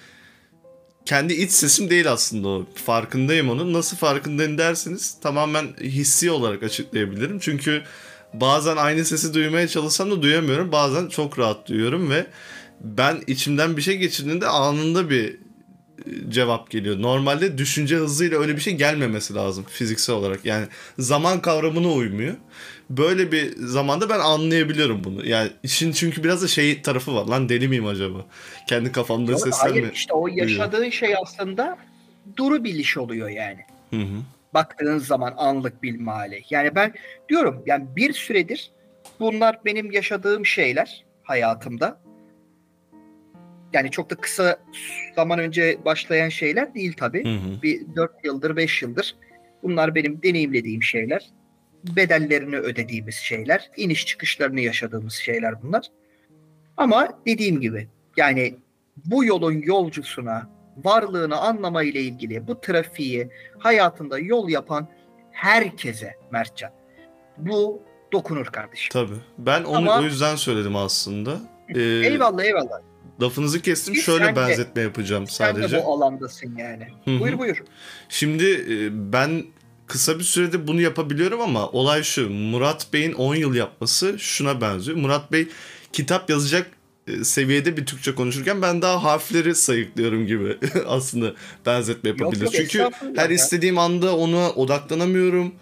[1.07, 2.67] kendi iç sesim değil aslında o.
[2.75, 3.73] Farkındayım onun.
[3.73, 7.39] Nasıl farkındayım derseniz tamamen hissi olarak açıklayabilirim.
[7.39, 7.83] Çünkü
[8.35, 10.73] bazen aynı sesi duymaya çalışsam da duyamıyorum.
[10.73, 12.27] Bazen çok rahat duyuyorum ve
[12.81, 15.37] ben içimden bir şey geçirdiğinde anında bir
[16.29, 17.03] cevap geliyor.
[17.03, 20.45] Normalde düşünce hızıyla öyle bir şey gelmemesi lazım fiziksel olarak.
[20.45, 20.67] Yani
[20.99, 22.35] zaman kavramına uymuyor.
[22.97, 25.27] Böyle bir zamanda ben anlayabiliyorum bunu.
[25.27, 27.27] Yani işin çünkü biraz da şey tarafı var.
[27.27, 28.27] Lan deli miyim acaba?
[28.69, 30.93] Kendi kafamda sesler hayır, işte o yaşadığın duyuyor?
[30.93, 31.79] şey aslında
[32.37, 33.61] duru biliş oluyor yani.
[33.91, 34.23] Hı hı.
[34.55, 36.43] Baktığın zaman anlık bilme hali.
[36.51, 36.93] Yani ben
[37.29, 38.71] diyorum yani bir süredir
[39.21, 42.01] bunlar benim yaşadığım şeyler hayatımda
[43.73, 44.59] yani çok da kısa
[45.17, 47.25] zaman önce başlayan şeyler değil tabii.
[47.25, 47.63] Hı hı.
[47.63, 49.17] Bir 4 yıldır 5 yıldır
[49.63, 51.31] bunlar benim deneyimlediğim şeyler.
[51.85, 53.71] Bedellerini ödediğimiz şeyler.
[53.77, 55.87] iniş çıkışlarını yaşadığımız şeyler bunlar.
[56.77, 58.57] Ama dediğim gibi yani
[59.05, 64.89] bu yolun yolcusuna varlığını anlama ile ilgili bu trafiği hayatında yol yapan
[65.31, 66.71] herkese Mertcan
[67.39, 68.89] bu dokunur kardeşim.
[68.93, 69.21] Tabii.
[69.39, 71.41] Ben onu Ama, o yüzden söyledim aslında.
[71.69, 72.81] Ee, eyvallah eyvallah.
[73.23, 73.95] Lafınızı kestim.
[73.95, 75.69] Biz Şöyle benzetme de, yapacağım sadece.
[75.69, 76.87] Sen de bu alandasın yani.
[77.05, 77.21] Hı-hı.
[77.21, 77.63] Buyur buyur.
[78.09, 79.45] Şimdi e, ben
[79.93, 82.31] kısa bir sürede bunu yapabiliyorum ama olay şu.
[82.31, 84.97] Murat Bey'in 10 yıl yapması şuna benziyor.
[84.99, 85.49] Murat Bey
[85.93, 86.71] kitap yazacak
[87.07, 91.35] e, seviyede bir Türkçe konuşurken ben daha harfleri sayıklıyorum gibi aslında
[91.67, 92.43] benzetme yapabiliriz.
[92.43, 93.37] Yok, yok, Çünkü her ya.
[93.37, 95.53] istediğim anda ona odaklanamıyorum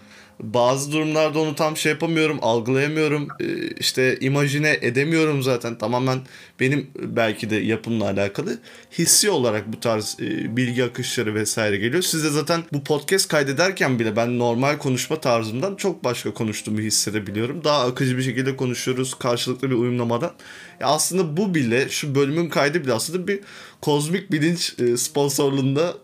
[0.42, 3.28] bazı durumlarda onu tam şey yapamıyorum, algılayamıyorum.
[3.40, 5.78] Ee, işte imajine edemiyorum zaten.
[5.78, 6.18] Tamamen
[6.60, 8.58] benim belki de yapımla alakalı.
[8.98, 12.02] Hissi olarak bu tarz e, bilgi akışları vesaire geliyor.
[12.02, 17.64] Siz de zaten bu podcast kaydederken bile ben normal konuşma tarzımdan çok başka konuştuğumu hissedebiliyorum.
[17.64, 20.32] Daha akıcı bir şekilde konuşuyoruz karşılıklı bir uyumlamadan.
[20.80, 23.40] Ya aslında bu bile şu bölümün kaydı bile aslında bir
[23.80, 25.94] kozmik bilinç e, sponsorluğunda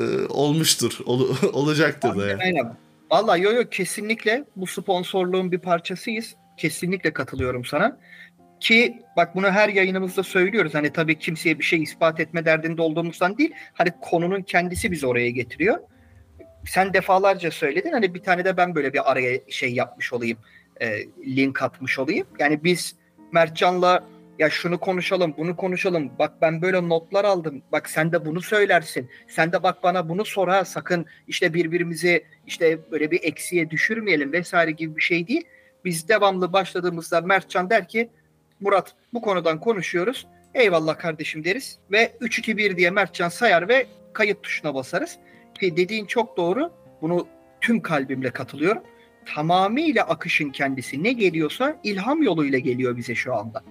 [0.00, 0.98] e, olmuştur.
[1.06, 2.42] Ol, olacaktır da yani.
[2.42, 2.83] Aynen.
[3.14, 6.34] Vallahi yo yo kesinlikle bu sponsorluğun bir parçasıyız.
[6.56, 7.98] Kesinlikle katılıyorum sana.
[8.60, 10.74] Ki bak bunu her yayınımızda söylüyoruz.
[10.74, 13.52] Hani tabii kimseye bir şey ispat etme derdinde olduğumuzdan değil.
[13.72, 15.78] Hani konunun kendisi bizi oraya getiriyor.
[16.66, 17.92] Sen defalarca söyledin.
[17.92, 20.38] Hani bir tane de ben böyle bir araya şey yapmış olayım.
[20.80, 21.04] E,
[21.36, 22.26] link atmış olayım.
[22.38, 22.96] Yani biz
[23.32, 24.04] Mertcan'la
[24.38, 26.12] ya şunu konuşalım, bunu konuşalım.
[26.18, 27.62] Bak ben böyle notlar aldım.
[27.72, 29.10] Bak sen de bunu söylersin.
[29.28, 30.64] Sen de bak bana bunu sor ha.
[30.64, 35.44] Sakın işte birbirimizi işte böyle bir eksiye düşürmeyelim vesaire gibi bir şey değil.
[35.84, 38.10] Biz devamlı başladığımızda Mertcan der ki
[38.60, 40.26] Murat bu konudan konuşuyoruz.
[40.54, 45.18] Eyvallah kardeşim deriz ve 3-2-1 diye Mertcan sayar ve kayıt tuşuna basarız.
[45.60, 46.72] Ki dediğin çok doğru.
[47.02, 47.28] Bunu
[47.60, 48.82] tüm kalbimle katılıyorum.
[49.26, 53.62] Tamamıyla akışın kendisi ne geliyorsa ilham yoluyla geliyor bize şu anda.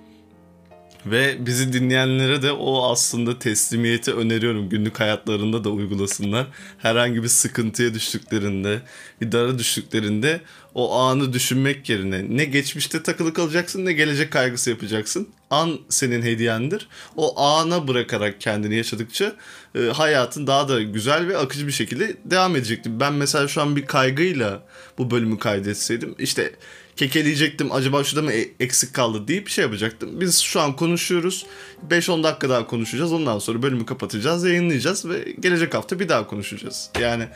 [1.06, 4.70] Ve bizi dinleyenlere de o aslında teslimiyeti öneriyorum.
[4.70, 6.48] Günlük hayatlarında da uygulasınlar.
[6.78, 8.82] Herhangi bir sıkıntıya düştüklerinde,
[9.22, 10.42] bir dara düştüklerinde
[10.74, 15.30] o anı düşünmek yerine ne geçmişte takılı kalacaksın ne gelecek kaygısı yapacaksın.
[15.50, 16.88] An senin hediyendir.
[17.16, 19.36] O ana bırakarak kendini yaşadıkça
[19.76, 23.00] e, hayatın daha da güzel ve akıcı bir şekilde devam edecektir.
[23.00, 24.64] Ben mesela şu an bir kaygıyla
[24.98, 26.54] bu bölümü kaydetseydim işte
[26.96, 30.22] kekeleyecektim acaba şurada mı e, eksik kaldı deyip şey yapacaktım.
[30.22, 31.46] Biz şu an konuşuyoruz.
[31.90, 33.14] 5-10 dakika daha konuşacağız.
[33.14, 36.90] Ondan sonra bölümü kapatacağız, yayınlayacağız ve gelecek hafta bir daha konuşacağız.
[37.02, 37.28] Yani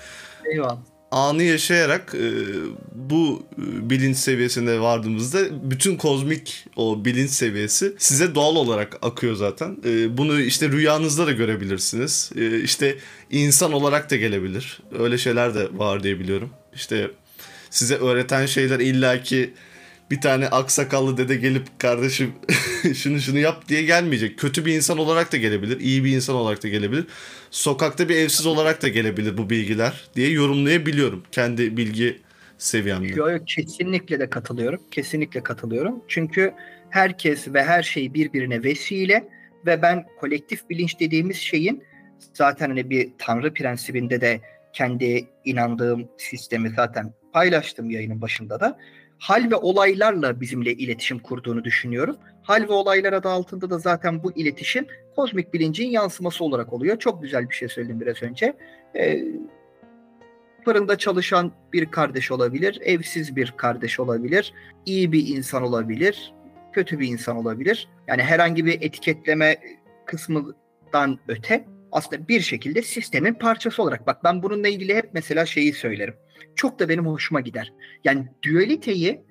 [0.52, 0.78] Eyvallah.
[1.12, 2.32] Anı yaşayarak e,
[2.96, 5.40] bu e, bilinç seviyesine vardığımızda
[5.72, 9.78] bütün kozmik o bilinç seviyesi size doğal olarak akıyor zaten.
[9.86, 12.32] E, bunu işte rüyanızda da görebilirsiniz.
[12.36, 12.98] E, işte
[13.32, 14.80] insan olarak da gelebilir.
[15.00, 16.50] Öyle şeyler de var diye biliyorum.
[16.74, 17.12] İşte
[17.70, 19.54] size öğreten şeyler illaki
[20.12, 22.34] bir tane aksakallı dede gelip kardeşim
[22.96, 24.40] şunu şunu yap diye gelmeyecek.
[24.40, 27.06] Kötü bir insan olarak da gelebilir, iyi bir insan olarak da gelebilir.
[27.52, 32.22] Sokakta bir evsiz olarak da gelebilir bu bilgiler diye yorumlayabiliyorum kendi bilgi
[32.58, 33.08] seviyemde.
[33.08, 34.82] Yok yok kesinlikle de katılıyorum.
[34.92, 36.04] Kesinlikle katılıyorum.
[36.08, 36.54] Çünkü
[36.90, 39.30] herkes ve her şey birbirine vesile
[39.66, 41.84] ve ben kolektif bilinç dediğimiz şeyin
[42.34, 44.42] zaten hani bir tanrı prensibinde de
[44.74, 48.78] kendi inandığım sistemi zaten paylaştım yayının başında da.
[49.20, 52.18] Hal ve olaylarla bizimle iletişim kurduğunu düşünüyorum.
[52.44, 57.00] Hal ve olaylar adı altında da zaten bu iletişim kozmik bilincin yansıması olarak oluyor.
[57.00, 58.54] Çok güzel bir şey söyledim biraz önce.
[58.96, 59.24] Ee,
[60.66, 64.54] fırında çalışan bir kardeş olabilir, evsiz bir kardeş olabilir,
[64.86, 66.34] iyi bir insan olabilir,
[66.74, 67.88] kötü bir insan olabilir.
[68.08, 69.58] Yani herhangi bir etiketleme
[70.06, 74.08] kısmından öte aslında bir şekilde sistemin parçası olarak.
[74.08, 76.16] Bak ben bununla ilgili hep mesela şeyi söylerim.
[76.56, 77.74] Çok da benim hoşuma gider.
[78.04, 79.22] Yani dualiteyi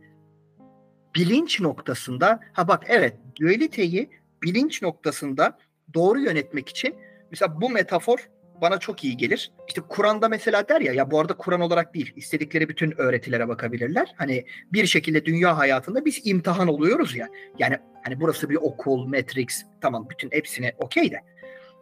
[1.14, 4.10] bilinç noktasında ha bak evet dualiteyi
[4.42, 5.58] bilinç noktasında
[5.94, 6.94] doğru yönetmek için
[7.30, 8.28] mesela bu metafor
[8.60, 9.52] bana çok iyi gelir.
[9.68, 14.14] İşte Kur'an'da mesela der ya ya bu arada Kur'an olarak değil istedikleri bütün öğretilere bakabilirler.
[14.16, 17.28] Hani bir şekilde dünya hayatında biz imtihan oluyoruz ya.
[17.58, 21.20] Yani hani burası bir okul, Matrix tamam bütün hepsine okey de.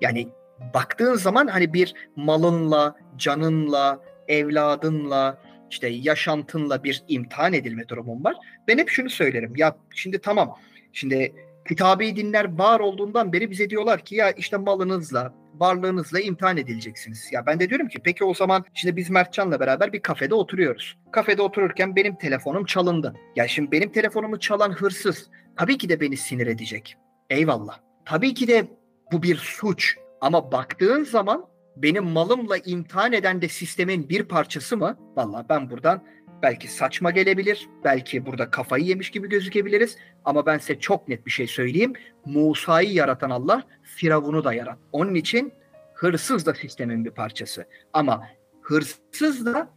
[0.01, 0.29] Yani
[0.75, 5.39] baktığın zaman hani bir malınla, canınla, evladınla,
[5.71, 8.37] işte yaşantınla bir imtihan edilme durumun var.
[8.69, 9.53] Ben hep şunu söylerim.
[9.57, 10.59] Ya şimdi tamam.
[10.93, 11.35] Şimdi
[11.69, 17.29] kitabi dinler var olduğundan beri bize diyorlar ki ya işte malınızla, varlığınızla imtihan edileceksiniz.
[17.33, 20.99] Ya ben de diyorum ki peki o zaman şimdi biz Mertcan'la beraber bir kafede oturuyoruz.
[21.13, 23.15] Kafede otururken benim telefonum çalındı.
[23.37, 26.97] Ya şimdi benim telefonumu çalan hırsız tabii ki de beni sinir edecek.
[27.31, 27.81] Eyvallah.
[28.05, 28.67] Tabii ki de
[29.13, 29.97] bu bir suç.
[30.21, 34.99] Ama baktığın zaman benim malımla imtihan eden de sistemin bir parçası mı?
[35.17, 36.05] Valla ben buradan
[36.43, 41.31] belki saçma gelebilir, belki burada kafayı yemiş gibi gözükebiliriz ama ben size çok net bir
[41.31, 41.93] şey söyleyeyim.
[42.25, 44.79] Musa'yı yaratan Allah, Firavun'u da yarat.
[44.93, 45.53] Onun için
[45.95, 47.67] hırsız da sistemin bir parçası.
[47.93, 48.29] Ama
[48.63, 49.71] hırsız da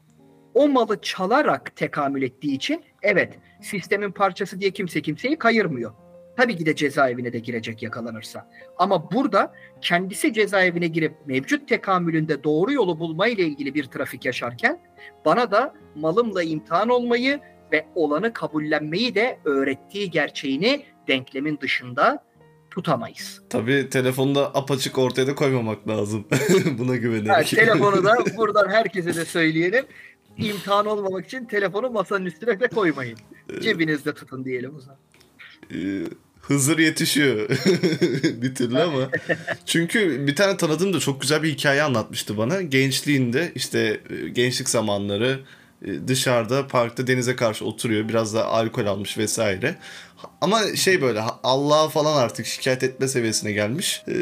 [0.53, 5.93] o malı çalarak tekamül ettiği için evet sistemin parçası diye kimse kimseyi kayırmıyor.
[6.37, 8.49] Tabii ki de cezaevine de girecek yakalanırsa.
[8.77, 14.79] Ama burada kendisi cezaevine girip mevcut tekamülünde doğru yolu bulma ile ilgili bir trafik yaşarken
[15.25, 17.39] bana da malımla imtihan olmayı
[17.71, 22.23] ve olanı kabullenmeyi de öğrettiği gerçeğini denklemin dışında
[22.71, 23.41] tutamayız.
[23.49, 26.27] Tabii telefonu da apaçık ortaya da koymamak lazım.
[26.77, 27.35] Buna güvenerek.
[27.35, 29.85] Evet, telefonu da buradan herkese de söyleyelim.
[30.37, 33.17] İmtihan olmamak için telefonu masanın üstüne de koymayın.
[33.61, 34.99] Cebinizde tutun diyelim o zaman.
[36.47, 37.49] Hızır yetişiyor
[38.41, 39.09] bir türlü ama.
[39.65, 42.61] Çünkü bir tane tanıdığım da çok güzel bir hikaye anlatmıştı bana.
[42.61, 45.39] Gençliğinde işte e, gençlik zamanları
[45.85, 48.09] e, dışarıda parkta denize karşı oturuyor.
[48.09, 49.75] Biraz da alkol almış vesaire.
[50.41, 54.03] Ama şey böyle Allah'a falan artık şikayet etme seviyesine gelmiş.
[54.07, 54.15] E,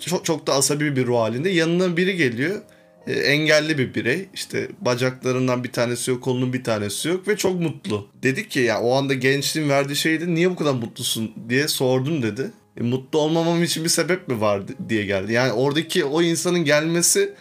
[0.00, 1.50] çok çok da asabi bir ruh halinde.
[1.50, 2.60] Yanına biri geliyor
[3.06, 4.28] e, engelli bir birey.
[4.34, 8.08] İşte bacaklarından bir tanesi yok, kolunun bir tanesi yok ve çok mutlu.
[8.22, 12.50] Dedik ki ya o anda gençliğin verdiği şeydi niye bu kadar mutlusun diye sordum dedi.
[12.76, 15.32] E, mutlu olmamam için bir sebep mi var diye geldi.
[15.32, 17.34] Yani oradaki o insanın gelmesi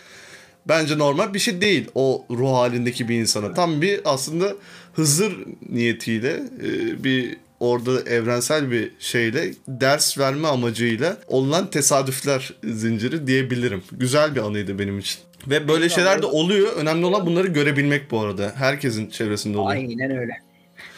[0.67, 3.53] bence normal bir şey değil o ruh halindeki bir insana.
[3.53, 4.55] Tam bir aslında
[4.93, 5.37] Hızır
[5.69, 13.83] niyetiyle e, bir orada evrensel bir şeyle ders verme amacıyla olunan tesadüfler zinciri diyebilirim.
[13.91, 15.19] Güzel bir anıydı benim için.
[15.47, 16.73] Ve böyle şeyler de oluyor.
[16.75, 18.51] Önemli olan bunları görebilmek bu arada.
[18.55, 19.75] Herkesin çevresinde oluyor.
[19.75, 20.33] Aynen öyle.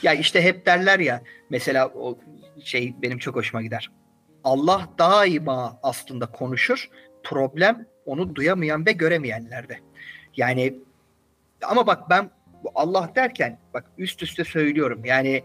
[0.04, 2.18] Ya işte hep derler ya mesela o
[2.64, 3.92] şey benim çok hoşuma gider.
[4.44, 6.90] Allah daima aslında konuşur.
[7.24, 9.80] Problem onu duyamayan ve göremeyenlerde.
[10.38, 10.76] Yani
[11.62, 12.30] ama bak ben
[12.76, 15.02] Allah derken bak üst üste söylüyorum.
[15.06, 15.44] Yani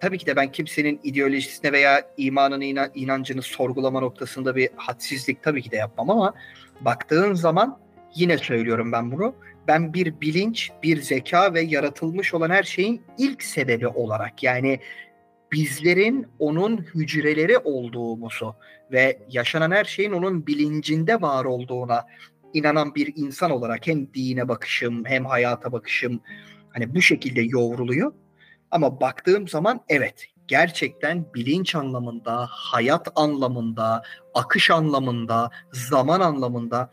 [0.00, 5.70] tabii ki de ben kimsenin ideolojisine veya imanını inancını sorgulama noktasında bir hadsizlik tabii ki
[5.70, 6.34] de yapmam ama
[6.80, 7.78] baktığın zaman
[8.14, 9.34] Yine söylüyorum ben bunu.
[9.68, 14.80] Ben bir bilinç, bir zeka ve yaratılmış olan her şeyin ilk sebebi olarak yani
[15.52, 18.54] bizlerin onun hücreleri olduğumuzu
[18.92, 22.06] ve yaşanan her şeyin onun bilincinde var olduğuna
[22.54, 26.20] inanan bir insan olarak hem dine bakışım hem hayata bakışım
[26.72, 28.12] hani bu şekilde yoğruluyor.
[28.70, 34.02] Ama baktığım zaman evet gerçekten bilinç anlamında, hayat anlamında,
[34.34, 36.90] akış anlamında, zaman anlamında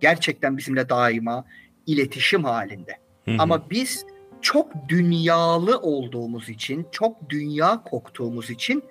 [0.00, 1.44] gerçekten bizimle daima
[1.86, 2.96] iletişim halinde.
[3.24, 3.36] Hı hı.
[3.38, 4.06] Ama biz
[4.42, 8.84] çok dünyalı olduğumuz için, çok dünya koktuğumuz için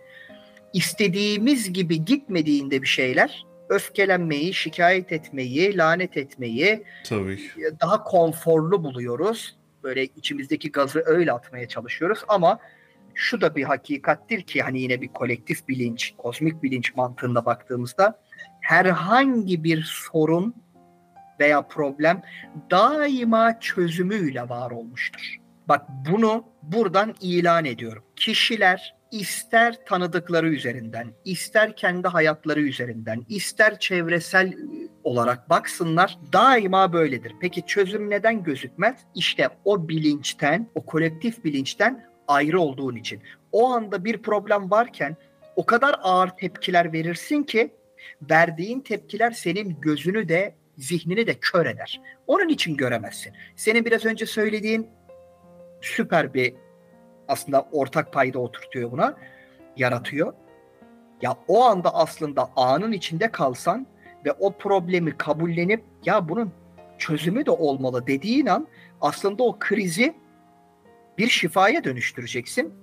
[0.73, 7.39] istediğimiz gibi gitmediğinde bir şeyler öfkelenmeyi, şikayet etmeyi, lanet etmeyi Tabii.
[7.81, 9.55] daha konforlu buluyoruz.
[9.83, 12.59] Böyle içimizdeki gazı öyle atmaya çalışıyoruz ama
[13.13, 18.19] şu da bir hakikattir ki hani yine bir kolektif bilinç, kozmik bilinç mantığında baktığımızda
[18.61, 20.55] herhangi bir sorun
[21.39, 22.21] veya problem
[22.71, 25.35] daima çözümüyle var olmuştur.
[25.67, 28.03] Bak bunu buradan ilan ediyorum.
[28.15, 34.53] Kişiler, ister tanıdıkları üzerinden, ister kendi hayatları üzerinden, ister çevresel
[35.03, 37.33] olarak baksınlar daima böyledir.
[37.41, 38.95] Peki çözüm neden gözükmez?
[39.15, 43.21] İşte o bilinçten, o kolektif bilinçten ayrı olduğun için.
[43.51, 45.17] O anda bir problem varken
[45.55, 47.73] o kadar ağır tepkiler verirsin ki
[48.21, 52.01] verdiğin tepkiler senin gözünü de zihnini de kör eder.
[52.27, 53.33] Onun için göremezsin.
[53.55, 54.89] Senin biraz önce söylediğin
[55.81, 56.53] süper bir
[57.27, 59.17] aslında ortak payda oturtuyor buna.
[59.77, 60.33] Yaratıyor.
[61.21, 63.87] Ya o anda aslında anın içinde kalsan
[64.25, 66.53] ve o problemi kabullenip ya bunun
[66.97, 68.67] çözümü de olmalı dediğin an
[69.01, 70.15] aslında o krizi
[71.17, 72.73] bir şifaya dönüştüreceksin.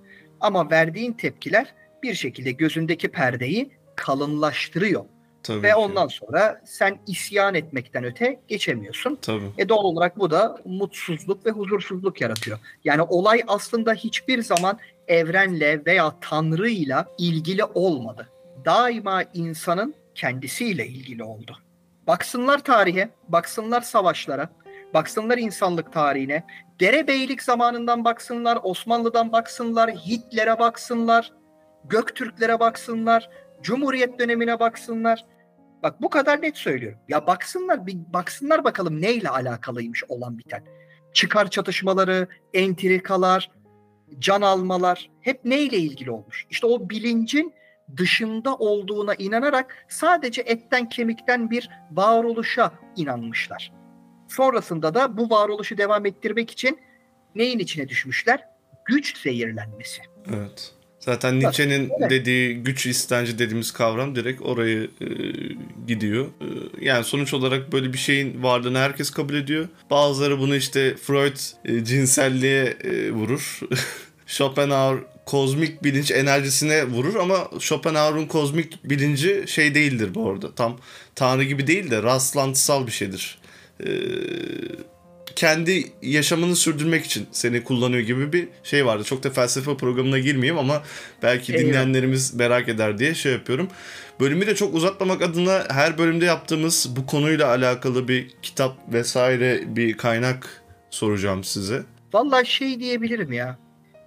[0.41, 5.05] Ama verdiğin tepkiler bir şekilde gözündeki perdeyi kalınlaştırıyor.
[5.43, 5.75] Tabii Ve ki.
[5.75, 9.19] ondan sonra sen isyan etmekten öte geçemiyorsun.
[9.23, 9.51] Tabii.
[9.59, 12.59] E doğal olarak bu da mutsuzluk ve huzursuzluk yaratıyor.
[12.85, 14.79] Yani olay aslında hiçbir zaman
[15.09, 18.29] evrenle veya tanrıyla ilgili olmadı.
[18.65, 21.59] Daima insanın kendisiyle ilgili oldu.
[22.07, 24.49] Baksınlar tarihe, baksınlar savaşlara,
[24.95, 26.45] baksınlar insanlık tarihine,
[26.81, 31.33] derebeylik zamanından baksınlar, Osmanlı'dan baksınlar, Hitler'e baksınlar,
[31.85, 33.31] Göktürklere baksınlar,
[33.63, 35.25] Cumhuriyet dönemine baksınlar.
[35.83, 36.99] Bak bu kadar net söylüyorum.
[37.09, 40.65] Ya baksınlar bir baksınlar bakalım neyle alakalıymış olan biten.
[41.13, 43.51] Çıkar çatışmaları, entrikalar,
[44.19, 46.47] can almalar hep neyle ilgili olmuş?
[46.51, 47.55] İşte o bilincin
[47.97, 53.73] dışında olduğuna inanarak sadece etten kemikten bir varoluşa inanmışlar.
[54.29, 56.81] Sonrasında da bu varoluşu devam ettirmek için
[57.35, 58.45] neyin içine düşmüşler?
[58.85, 60.03] Güç zehirlenmesi.
[60.35, 60.75] Evet.
[61.05, 65.07] Zaten Nietzsche'nin dediği güç istenci dediğimiz kavram direkt orayı e,
[65.87, 66.27] gidiyor.
[66.27, 66.47] E,
[66.81, 69.69] yani sonuç olarak böyle bir şeyin varlığını herkes kabul ediyor.
[69.91, 73.61] Bazıları bunu işte Freud e, cinselliğe e, vurur.
[74.27, 80.55] Schopenhauer kozmik bilinç enerjisine vurur ama Schopenhauer'un kozmik bilinci şey değildir bu arada.
[80.55, 80.79] Tam
[81.15, 83.39] tanrı gibi değil de rastlantısal bir şeydir.
[83.87, 83.89] Ee,
[85.37, 89.05] kendi yaşamını sürdürmek için seni kullanıyor gibi bir şey vardı.
[89.05, 90.83] Çok da felsefe programına girmeyeyim ama
[91.23, 91.69] belki Eyvallah.
[91.69, 93.69] dinleyenlerimiz merak eder diye şey yapıyorum.
[94.21, 99.97] Bölümü de çok uzatmamak adına her bölümde yaptığımız bu konuyla alakalı bir kitap vesaire bir
[99.97, 101.83] kaynak soracağım size.
[102.13, 103.59] Vallahi şey diyebilirim ya.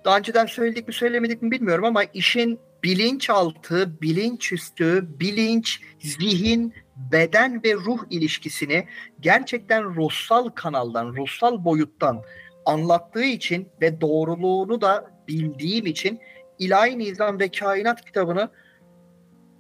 [0.06, 7.74] Daha önceden söyledik mi söylemedik mi bilmiyorum ama işin bilinçaltı, bilinçüstü, bilinç, zihin, beden ve
[7.74, 8.88] ruh ilişkisini
[9.20, 12.22] gerçekten ruhsal kanaldan, ruhsal boyuttan
[12.66, 16.20] anlattığı için ve doğruluğunu da bildiğim için
[16.60, 18.50] İlahi Nizam ve Kainat kitabını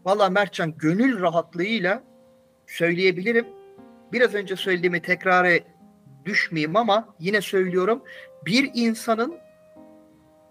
[0.05, 2.03] valla Mertcan gönül rahatlığıyla
[2.67, 3.45] söyleyebilirim.
[4.11, 5.49] Biraz önce söylediğimi tekrara
[6.25, 8.03] düşmeyeyim ama yine söylüyorum.
[8.45, 9.35] Bir insanın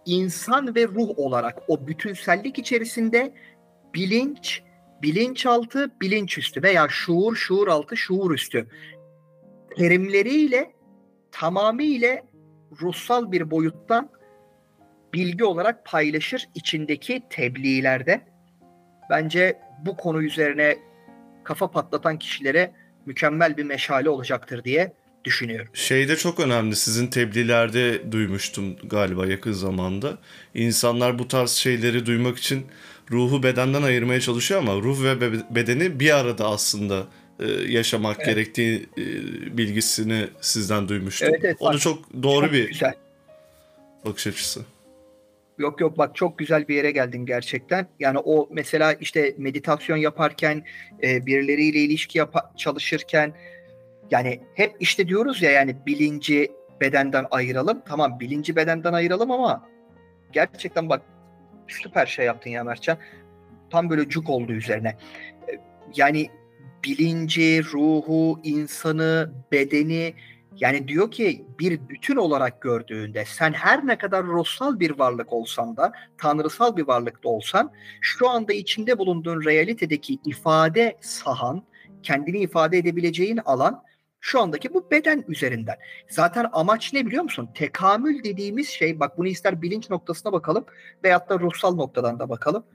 [0.07, 3.35] insan ve ruh olarak o bütünsellik içerisinde
[3.95, 4.63] bilinç,
[5.05, 8.67] bilinçaltı, bilinçüstü veya şuur, şuur altı, şuur üstü
[9.77, 10.73] terimleriyle
[11.33, 12.23] tamamıyla
[12.81, 14.11] ruhsal bir boyuttan
[15.15, 18.21] bilgi olarak paylaşır içindeki tebliğlerde.
[19.11, 20.79] Bence bu konu üzerine
[21.45, 22.73] kafa patlatan kişilere
[23.07, 24.93] mükemmel bir meşale olacaktır diye
[25.25, 25.69] düşünüyorum.
[25.75, 30.19] Şeyde çok önemli sizin tebliğlerde duymuştum galiba yakın zamanda.
[30.55, 32.67] İnsanlar bu tarz şeyleri duymak için
[33.11, 37.07] ruhu bedenden ayırmaya çalışıyor ama ruh ve bedeni bir arada aslında
[37.41, 38.27] e, yaşamak evet.
[38.27, 39.05] gerektiği e,
[39.59, 41.29] bilgisini sizden duymuştum.
[41.31, 42.95] Evet, evet, o da çok doğru çok bir güzel.
[44.05, 44.61] bakış açısı.
[45.59, 47.87] Yok yok bak çok güzel bir yere geldin gerçekten.
[48.01, 50.65] Yani o mesela işte meditasyon yaparken,
[51.03, 53.35] e, birileriyle ilişki yap- çalışırken
[54.11, 57.83] yani hep işte diyoruz ya yani bilinci bedenden ayıralım.
[57.89, 59.69] Tamam bilinci bedenden ayıralım ama
[60.33, 61.03] gerçekten bak
[61.69, 62.99] süper şey yaptın ya Mertcan.
[63.71, 64.97] Tam böyle cuk oldu üzerine.
[65.49, 65.61] Ee,
[65.97, 66.31] yani
[66.85, 70.15] bilinci, ruhu, insanı, bedeni
[70.61, 75.77] yani diyor ki bir bütün olarak gördüğünde sen her ne kadar ruhsal bir varlık olsan
[75.77, 81.63] da tanrısal bir varlık da olsan şu anda içinde bulunduğun realitedeki ifade sahan,
[82.03, 83.83] kendini ifade edebileceğin alan
[84.25, 85.77] şu andaki bu beden üzerinden.
[86.09, 87.51] Zaten amaç ne biliyor musun?
[87.55, 90.65] Tekamül dediğimiz şey bak bunu ister bilinç noktasına bakalım
[91.05, 92.67] veyahut da ruhsal noktadan da bakalım.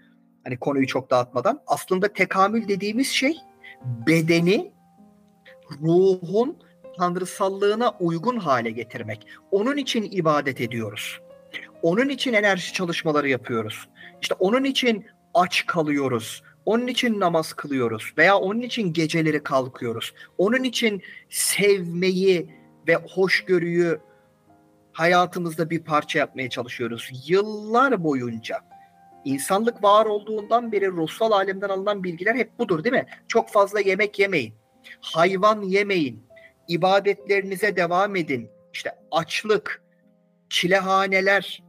[0.43, 1.61] Hani konuyu çok dağıtmadan.
[1.67, 3.37] Aslında tekamül dediğimiz şey
[4.07, 4.73] bedeni
[5.81, 6.57] ruhun
[6.97, 9.27] tanrısallığına uygun hale getirmek.
[9.51, 11.19] Onun için ibadet ediyoruz.
[11.81, 13.89] Onun için enerji çalışmaları yapıyoruz.
[14.21, 16.43] İşte onun için aç kalıyoruz.
[16.69, 20.13] Onun için namaz kılıyoruz veya onun için geceleri kalkıyoruz.
[20.37, 22.49] Onun için sevmeyi
[22.87, 23.99] ve hoşgörüyü
[24.91, 27.09] hayatımızda bir parça yapmaya çalışıyoruz.
[27.27, 28.57] Yıllar boyunca
[29.25, 33.05] İnsanlık var olduğundan beri ruhsal alemden alınan bilgiler hep budur değil mi?
[33.27, 34.53] Çok fazla yemek yemeyin.
[35.01, 36.23] Hayvan yemeyin.
[36.67, 38.49] ibadetlerinize devam edin.
[38.73, 39.83] İşte açlık,
[40.49, 41.63] çilehaneler.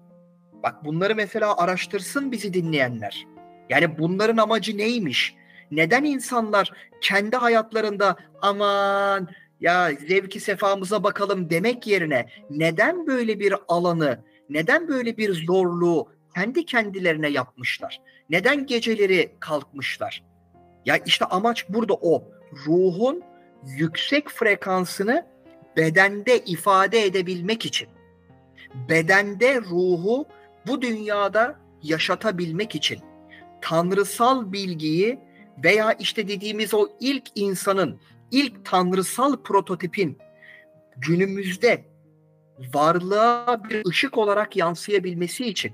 [0.62, 3.29] Bak bunları mesela araştırsın bizi dinleyenler.
[3.70, 5.34] Yani bunların amacı neymiş?
[5.70, 9.28] Neden insanlar kendi hayatlarında aman
[9.60, 16.64] ya zevki sefamıza bakalım demek yerine neden böyle bir alanı, neden böyle bir zorluğu kendi
[16.64, 18.00] kendilerine yapmışlar?
[18.30, 20.22] Neden geceleri kalkmışlar?
[20.86, 22.24] Ya işte amaç burada o.
[22.66, 23.22] Ruhun
[23.64, 25.26] yüksek frekansını
[25.76, 27.88] bedende ifade edebilmek için.
[28.88, 30.26] Bedende ruhu
[30.66, 33.09] bu dünyada yaşatabilmek için.
[33.62, 35.18] Tanrısal bilgiyi
[35.64, 38.00] veya işte dediğimiz o ilk insanın,
[38.30, 40.18] ilk tanrısal prototipin
[40.96, 41.84] günümüzde
[42.74, 45.72] varlığa bir ışık olarak yansıyabilmesi için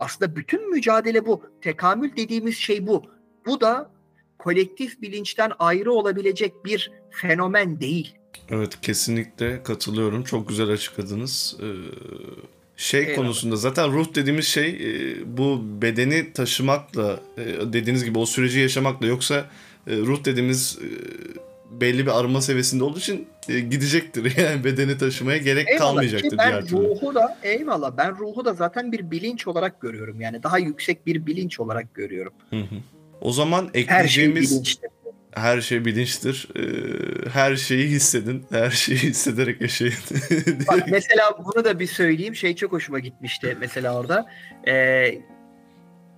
[0.00, 1.42] aslında bütün mücadele bu.
[1.62, 3.02] Tekamül dediğimiz şey bu.
[3.46, 3.90] Bu da
[4.38, 8.14] kolektif bilinçten ayrı olabilecek bir fenomen değil.
[8.50, 10.24] Evet kesinlikle katılıyorum.
[10.24, 11.56] Çok güzel açıkladınız.
[11.60, 11.66] Ee,
[12.78, 13.16] şey Eyvallah.
[13.16, 19.06] konusunda zaten ruh dediğimiz şey e, bu bedeni taşımakla e, dediğiniz gibi o süreci yaşamakla
[19.06, 19.46] yoksa
[19.86, 20.78] e, ruh dediğimiz
[21.70, 24.36] belli bir arınma seviyesinde olduğu için gidecektir.
[24.38, 25.80] Yani bedeni taşımaya gerek eyvallah.
[25.80, 26.76] kalmayacaktır Ki ben diğer türlü.
[26.76, 30.20] ruhu da eyvallah ben ruhu da zaten bir bilinç olarak görüyorum.
[30.20, 32.32] Yani daha yüksek bir bilinç olarak görüyorum.
[32.50, 32.76] Hı hı.
[33.20, 34.90] O zaman ekleyeceğimiz her şey
[35.34, 36.48] her şey bilinçtir.
[36.56, 38.46] Ee, her şeyi hissedin.
[38.50, 39.94] Her şeyi hissederek yaşayın.
[40.68, 42.34] Bak mesela bunu da bir söyleyeyim.
[42.34, 44.26] Şey çok hoşuma gitmişti mesela orada.
[44.68, 45.18] Ee,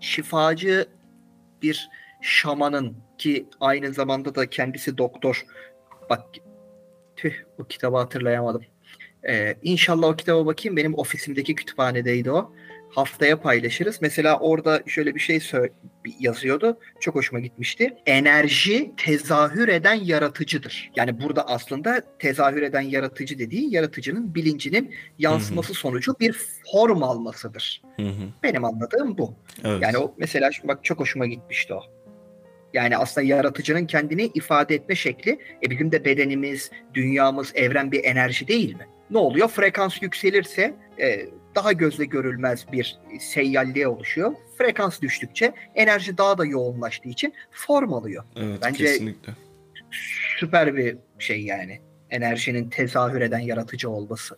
[0.01, 0.87] şifacı
[1.63, 1.89] bir
[2.21, 5.47] şamanın ki aynı zamanda da kendisi doktor.
[6.11, 6.25] Bak
[7.17, 8.63] tüh o kitabı hatırlayamadım.
[9.29, 10.77] Ee, inşallah o kitaba bakayım.
[10.77, 12.53] Benim ofisimdeki kütüphanedeydi o
[12.91, 13.99] haftaya paylaşırız.
[14.03, 15.41] Mesela orada şöyle bir şey
[16.21, 16.79] yazıyordu.
[17.01, 17.97] Çok hoşuma gitmişti.
[18.07, 20.91] Enerji tezahür eden yaratıcıdır.
[20.97, 25.79] Yani burada aslında tezahür eden yaratıcı dediği yaratıcının bilincinin yansıması Hı-hı.
[25.79, 26.37] sonucu bir
[26.73, 27.83] form almasıdır.
[27.97, 28.29] Hı-hı.
[28.43, 29.35] Benim anladığım bu.
[29.65, 29.83] Evet.
[29.83, 31.83] Yani o mesela bak çok hoşuma gitmişti o.
[32.73, 35.39] Yani aslında yaratıcının kendini ifade etme şekli.
[35.63, 38.87] E bizim de bedenimiz, dünyamız, evren bir enerji değil mi?
[39.11, 39.49] Ne oluyor?
[39.49, 44.33] Frekans yükselirse e, daha gözle görülmez bir seyyalliğe oluşuyor.
[44.59, 48.25] Frekans düştükçe enerji daha da yoğunlaştığı için form alıyor.
[48.37, 49.33] Evet, Bence kesinlikle.
[50.39, 51.81] süper bir şey yani.
[52.11, 54.37] Enerjinin tezahür eden yaratıcı olması.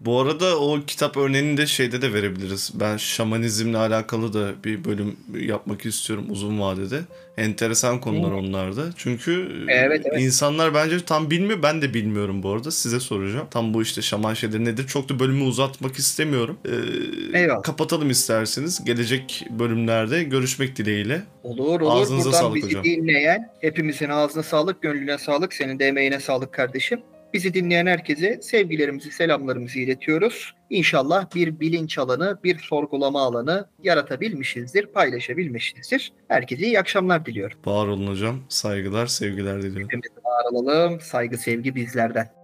[0.00, 2.70] Bu arada o kitap örneğini de şeyde de verebiliriz.
[2.74, 7.00] Ben şamanizmle alakalı da bir bölüm yapmak istiyorum uzun vadede.
[7.36, 8.82] Enteresan konular onlar da.
[8.96, 10.22] Çünkü evet, evet.
[10.22, 11.62] insanlar bence tam bilmiyor.
[11.62, 12.70] Ben de bilmiyorum bu arada.
[12.70, 13.46] Size soracağım.
[13.50, 14.86] Tam bu işte şaman şeyleri nedir?
[14.86, 16.58] Çok da bölümü uzatmak istemiyorum.
[16.64, 17.62] Ee, Eyvallah.
[17.62, 18.84] Kapatalım isterseniz.
[18.84, 21.22] Gelecek bölümlerde görüşmek dileğiyle.
[21.42, 22.00] Olur olur.
[22.02, 22.84] Ağzınıza Buradan sağlık bizi hocam.
[22.84, 25.54] dinleyen hepimizin ağzına sağlık, gönlüne sağlık.
[25.54, 27.00] Senin de emeğine sağlık kardeşim.
[27.34, 30.54] Bizi dinleyen herkese sevgilerimizi, selamlarımızı iletiyoruz.
[30.70, 36.12] İnşallah bir bilinç alanı, bir sorgulama alanı yaratabilmişizdir, paylaşabilmişizdir.
[36.28, 37.58] Herkese iyi akşamlar diliyorum.
[37.66, 38.40] Var olun hocam.
[38.48, 40.00] Saygılar, sevgiler diliyorum.
[40.24, 41.00] Var olalım.
[41.00, 42.39] Saygı, sevgi bizlerden.